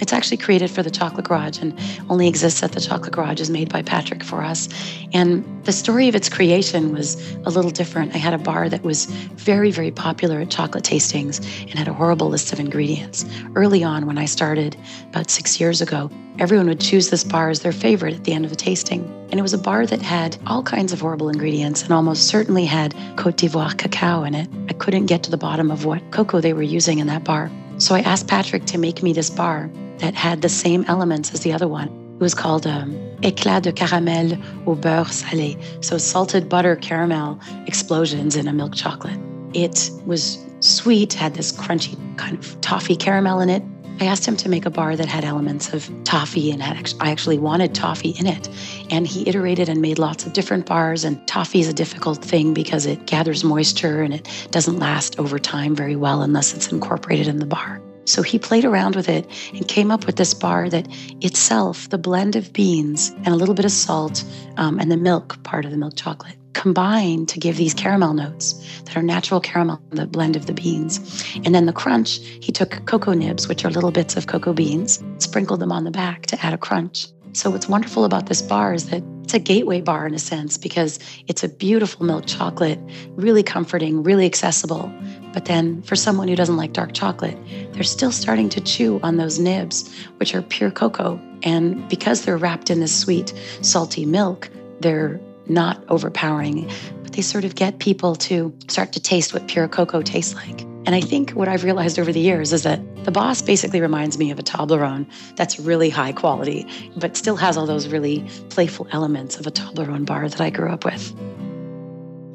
it's 0.00 0.12
actually 0.12 0.36
created 0.36 0.70
for 0.70 0.82
the 0.82 0.90
Chocolate 0.90 1.26
Garage 1.26 1.58
and 1.60 1.78
only 2.08 2.28
exists 2.28 2.62
at 2.62 2.72
the 2.72 2.80
Chocolate 2.80 3.12
Garage, 3.12 3.40
is 3.40 3.50
made 3.50 3.68
by 3.68 3.82
Patrick 3.82 4.22
for 4.22 4.42
us. 4.42 4.68
And 5.12 5.44
the 5.68 5.72
story 5.72 6.08
of 6.08 6.14
its 6.14 6.30
creation 6.30 6.94
was 6.94 7.20
a 7.44 7.50
little 7.50 7.70
different. 7.70 8.14
I 8.14 8.16
had 8.16 8.32
a 8.32 8.38
bar 8.38 8.70
that 8.70 8.82
was 8.82 9.04
very, 9.04 9.70
very 9.70 9.90
popular 9.90 10.40
at 10.40 10.48
chocolate 10.48 10.82
tastings 10.82 11.40
and 11.68 11.78
had 11.78 11.88
a 11.88 11.92
horrible 11.92 12.30
list 12.30 12.54
of 12.54 12.58
ingredients. 12.58 13.26
Early 13.54 13.84
on, 13.84 14.06
when 14.06 14.16
I 14.16 14.24
started 14.24 14.78
about 15.10 15.28
six 15.28 15.60
years 15.60 15.82
ago, 15.82 16.10
everyone 16.38 16.68
would 16.68 16.80
choose 16.80 17.10
this 17.10 17.22
bar 17.22 17.50
as 17.50 17.60
their 17.60 17.72
favorite 17.72 18.14
at 18.14 18.24
the 18.24 18.32
end 18.32 18.46
of 18.46 18.50
the 18.50 18.56
tasting. 18.56 19.04
And 19.30 19.38
it 19.38 19.42
was 19.42 19.52
a 19.52 19.58
bar 19.58 19.84
that 19.84 20.00
had 20.00 20.38
all 20.46 20.62
kinds 20.62 20.94
of 20.94 21.02
horrible 21.02 21.28
ingredients 21.28 21.82
and 21.82 21.92
almost 21.92 22.28
certainly 22.28 22.64
had 22.64 22.94
Cote 23.18 23.36
d'Ivoire 23.36 23.76
cacao 23.76 24.24
in 24.24 24.34
it. 24.34 24.48
I 24.70 24.72
couldn't 24.72 25.04
get 25.04 25.22
to 25.24 25.30
the 25.30 25.36
bottom 25.36 25.70
of 25.70 25.84
what 25.84 26.00
cocoa 26.12 26.40
they 26.40 26.54
were 26.54 26.62
using 26.62 26.98
in 26.98 27.08
that 27.08 27.24
bar. 27.24 27.50
So 27.76 27.94
I 27.94 28.00
asked 28.00 28.26
Patrick 28.26 28.64
to 28.64 28.78
make 28.78 29.02
me 29.02 29.12
this 29.12 29.28
bar 29.28 29.68
that 29.98 30.14
had 30.14 30.40
the 30.40 30.48
same 30.48 30.86
elements 30.88 31.34
as 31.34 31.40
the 31.40 31.52
other 31.52 31.68
one. 31.68 31.97
It 32.18 32.22
was 32.22 32.34
called 32.34 32.66
um, 32.66 32.98
Éclat 33.22 33.62
de 33.62 33.70
caramel 33.70 34.36
au 34.66 34.74
beurre 34.74 35.06
salé, 35.06 35.56
so 35.84 35.98
salted 35.98 36.48
butter 36.48 36.74
caramel 36.74 37.38
explosions 37.68 38.34
in 38.34 38.48
a 38.48 38.52
milk 38.52 38.74
chocolate. 38.74 39.20
It 39.54 39.88
was 40.04 40.44
sweet, 40.58 41.12
had 41.12 41.34
this 41.34 41.52
crunchy 41.52 41.96
kind 42.16 42.36
of 42.36 42.60
toffee 42.60 42.96
caramel 42.96 43.38
in 43.38 43.48
it. 43.48 43.62
I 44.00 44.06
asked 44.06 44.26
him 44.26 44.36
to 44.38 44.48
make 44.48 44.66
a 44.66 44.70
bar 44.70 44.96
that 44.96 45.06
had 45.06 45.24
elements 45.24 45.72
of 45.72 45.88
toffee 46.02 46.50
and 46.50 46.60
had, 46.60 46.92
I 46.98 47.12
actually 47.12 47.38
wanted 47.38 47.72
toffee 47.72 48.16
in 48.18 48.26
it. 48.26 48.48
And 48.90 49.06
he 49.06 49.28
iterated 49.28 49.68
and 49.68 49.80
made 49.80 50.00
lots 50.00 50.26
of 50.26 50.32
different 50.32 50.66
bars. 50.66 51.04
And 51.04 51.24
toffee 51.28 51.60
is 51.60 51.68
a 51.68 51.72
difficult 51.72 52.24
thing 52.24 52.52
because 52.52 52.84
it 52.84 53.06
gathers 53.06 53.44
moisture 53.44 54.02
and 54.02 54.12
it 54.12 54.48
doesn't 54.50 54.80
last 54.80 55.20
over 55.20 55.38
time 55.38 55.76
very 55.76 55.94
well 55.94 56.22
unless 56.22 56.52
it's 56.52 56.72
incorporated 56.72 57.28
in 57.28 57.38
the 57.38 57.46
bar. 57.46 57.80
So 58.08 58.22
he 58.22 58.38
played 58.38 58.64
around 58.64 58.96
with 58.96 59.08
it 59.08 59.26
and 59.52 59.68
came 59.68 59.90
up 59.90 60.06
with 60.06 60.16
this 60.16 60.32
bar 60.32 60.70
that 60.70 60.88
itself, 61.20 61.90
the 61.90 61.98
blend 61.98 62.36
of 62.36 62.54
beans 62.54 63.10
and 63.10 63.28
a 63.28 63.36
little 63.36 63.54
bit 63.54 63.66
of 63.66 63.70
salt 63.70 64.24
um, 64.56 64.80
and 64.80 64.90
the 64.90 64.96
milk 64.96 65.42
part 65.42 65.66
of 65.66 65.70
the 65.70 65.76
milk 65.76 65.94
chocolate, 65.94 66.36
combine 66.54 67.26
to 67.26 67.38
give 67.38 67.58
these 67.58 67.74
caramel 67.74 68.14
notes 68.14 68.54
that 68.84 68.96
are 68.96 69.02
natural 69.02 69.40
caramel, 69.40 69.78
the 69.90 70.06
blend 70.06 70.36
of 70.36 70.46
the 70.46 70.54
beans. 70.54 71.22
And 71.44 71.54
then 71.54 71.66
the 71.66 71.72
crunch, 71.72 72.16
he 72.40 72.50
took 72.50 72.84
cocoa 72.86 73.12
nibs, 73.12 73.46
which 73.46 73.66
are 73.66 73.70
little 73.70 73.90
bits 73.90 74.16
of 74.16 74.26
cocoa 74.26 74.54
beans, 74.54 75.04
sprinkled 75.18 75.60
them 75.60 75.70
on 75.70 75.84
the 75.84 75.90
back 75.90 76.24
to 76.26 76.44
add 76.44 76.54
a 76.54 76.58
crunch. 76.58 77.08
So, 77.32 77.50
what's 77.50 77.68
wonderful 77.68 78.04
about 78.04 78.26
this 78.26 78.42
bar 78.42 78.74
is 78.74 78.88
that 78.90 79.02
it's 79.22 79.34
a 79.34 79.38
gateway 79.38 79.82
bar 79.82 80.06
in 80.06 80.14
a 80.14 80.18
sense 80.18 80.56
because 80.56 80.98
it's 81.26 81.44
a 81.44 81.48
beautiful 81.48 82.06
milk 82.06 82.24
chocolate, 82.26 82.78
really 83.16 83.42
comforting, 83.42 84.02
really 84.02 84.24
accessible. 84.24 84.90
But 85.34 85.44
then, 85.44 85.82
for 85.82 85.96
someone 85.96 86.28
who 86.28 86.36
doesn't 86.36 86.56
like 86.56 86.72
dark 86.72 86.94
chocolate, 86.94 87.36
they're 87.72 87.82
still 87.82 88.12
starting 88.12 88.48
to 88.48 88.60
chew 88.60 88.98
on 89.02 89.18
those 89.18 89.38
nibs, 89.38 89.94
which 90.16 90.34
are 90.34 90.42
pure 90.42 90.70
cocoa. 90.70 91.20
And 91.42 91.86
because 91.88 92.24
they're 92.24 92.38
wrapped 92.38 92.70
in 92.70 92.80
this 92.80 92.98
sweet, 92.98 93.34
salty 93.60 94.06
milk, 94.06 94.48
they're 94.80 95.20
not 95.46 95.84
overpowering, 95.88 96.70
they 97.18 97.22
sort 97.22 97.44
of 97.44 97.56
get 97.56 97.80
people 97.80 98.14
to 98.14 98.56
start 98.68 98.92
to 98.92 99.00
taste 99.00 99.34
what 99.34 99.48
pure 99.48 99.66
cocoa 99.66 100.02
tastes 100.02 100.36
like. 100.36 100.60
And 100.86 100.94
I 100.94 101.00
think 101.00 101.32
what 101.32 101.48
I've 101.48 101.64
realized 101.64 101.98
over 101.98 102.12
the 102.12 102.20
years 102.20 102.52
is 102.52 102.62
that 102.62 102.78
the 103.04 103.10
boss 103.10 103.42
basically 103.42 103.80
reminds 103.80 104.18
me 104.18 104.30
of 104.30 104.38
a 104.38 104.42
Toblerone 104.44 105.04
that's 105.34 105.58
really 105.58 105.90
high 105.90 106.12
quality, 106.12 106.64
but 106.96 107.16
still 107.16 107.34
has 107.34 107.56
all 107.56 107.66
those 107.66 107.88
really 107.88 108.24
playful 108.50 108.86
elements 108.92 109.36
of 109.36 109.48
a 109.48 109.50
Toblerone 109.50 110.06
bar 110.06 110.28
that 110.28 110.40
I 110.40 110.50
grew 110.50 110.70
up 110.70 110.84
with. 110.84 111.10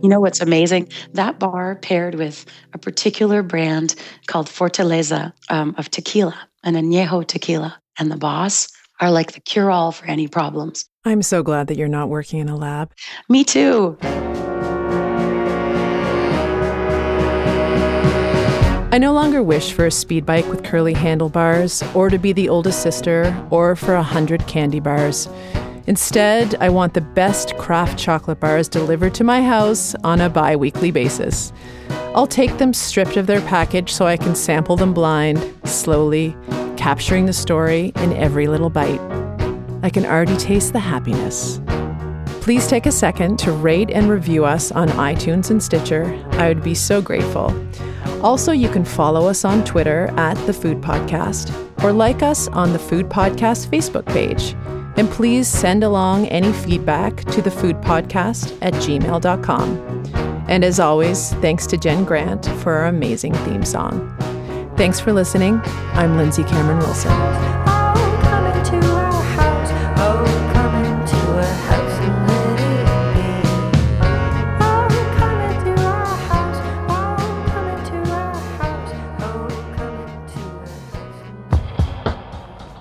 You 0.04 0.10
know 0.10 0.20
what's 0.20 0.42
amazing? 0.42 0.90
That 1.14 1.40
bar 1.40 1.76
paired 1.76 2.16
with 2.16 2.46
a 2.74 2.78
particular 2.78 3.42
brand 3.42 3.96
called 4.28 4.48
Fortaleza 4.48 5.32
um, 5.48 5.76
of 5.78 5.92
tequila, 5.92 6.38
an 6.66 6.74
añejo 6.74 7.26
tequila, 7.26 7.82
and 7.98 8.12
the 8.12 8.18
boss 8.18 8.68
are 9.00 9.12
like 9.12 9.32
the 9.32 9.40
cure 9.40 9.72
all 9.72 9.94
for 9.94 10.06
any 10.08 10.28
problems. 10.28 10.90
I'm 11.06 11.22
so 11.22 11.42
glad 11.42 11.68
that 11.68 11.78
you're 11.78 11.88
not 11.88 12.10
working 12.10 12.40
in 12.40 12.50
a 12.50 12.58
lab. 12.58 12.92
Me 13.30 13.46
too. 13.46 13.98
I 18.94 19.00
no 19.00 19.12
longer 19.12 19.42
wish 19.42 19.74
for 19.74 19.88
a 19.88 19.92
speed 19.92 20.24
bike 20.24 20.48
with 20.48 20.64
curly 20.64 20.94
handlebars, 20.94 21.82
or 21.96 22.12
to 22.12 22.20
be 22.20 22.32
the 22.32 22.48
oldest 22.48 22.84
sister, 22.84 23.36
or 23.50 23.76
for 23.76 23.96
a 23.96 24.04
hundred 24.04 24.46
candy 24.46 24.80
bars. 24.80 25.28
Instead, 25.88 26.54
I 26.60 26.70
want 26.70 26.94
the 26.94 27.02
best 27.02 27.58
craft 27.58 27.98
chocolate 27.98 28.40
bars 28.40 28.68
delivered 28.68 29.16
to 29.16 29.24
my 29.24 29.42
house 29.42 29.96
on 30.04 30.22
a 30.22 30.30
bi 30.30 30.56
weekly 30.56 30.92
basis. 30.92 31.52
I'll 32.14 32.28
take 32.28 32.60
them 32.60 32.72
stripped 32.72 33.18
of 33.18 33.26
their 33.26 33.42
package 33.42 33.92
so 33.92 34.06
I 34.06 34.16
can 34.16 34.36
sample 34.36 34.76
them 34.76 34.94
blind, 34.94 35.44
slowly, 35.64 36.38
capturing 36.78 37.26
the 37.26 37.34
story 37.34 37.94
in 37.96 38.14
every 38.14 38.46
little 38.46 38.70
bite. 38.70 39.02
I 39.82 39.90
can 39.90 40.06
already 40.06 40.38
taste 40.38 40.72
the 40.72 40.80
happiness. 40.80 41.60
Please 42.42 42.68
take 42.68 42.86
a 42.86 42.92
second 42.92 43.40
to 43.40 43.54
rate 43.54 43.90
and 43.90 44.08
review 44.08 44.46
us 44.46 44.72
on 44.72 44.88
iTunes 44.90 45.50
and 45.50 45.64
Stitcher. 45.64 46.14
I 46.34 46.48
would 46.48 46.62
be 46.62 46.76
so 46.76 47.02
grateful. 47.02 47.50
Also, 48.24 48.54
you 48.54 48.70
can 48.70 48.86
follow 48.86 49.28
us 49.28 49.44
on 49.44 49.66
Twitter 49.66 50.08
at 50.18 50.36
The 50.46 50.54
Food 50.54 50.80
Podcast 50.82 51.54
or 51.84 51.92
like 51.92 52.24
us 52.24 52.48
on 52.50 52.72
the 52.72 52.80
Food 52.80 53.10
Podcast 53.10 53.68
Facebook 53.68 54.06
page. 54.06 54.56
And 54.96 55.10
please 55.10 55.48
send 55.48 55.84
along 55.84 56.28
any 56.28 56.54
feedback 56.54 57.18
to 57.18 57.42
thefoodpodcast 57.42 57.60
food 57.60 57.76
podcast 57.82 58.58
at 58.62 58.74
gmail.com. 58.76 60.04
And 60.48 60.64
as 60.64 60.80
always, 60.80 61.34
thanks 61.36 61.66
to 61.68 61.78
Jen 61.78 62.06
Grant 62.06 62.46
for 62.62 62.74
our 62.74 62.86
amazing 62.86 63.34
theme 63.34 63.66
song. 63.66 64.16
Thanks 64.78 65.00
for 65.00 65.12
listening. 65.12 65.60
I'm 65.94 66.16
Lindsay 66.18 66.44
Cameron 66.44 66.80
Wilson. 66.80 67.63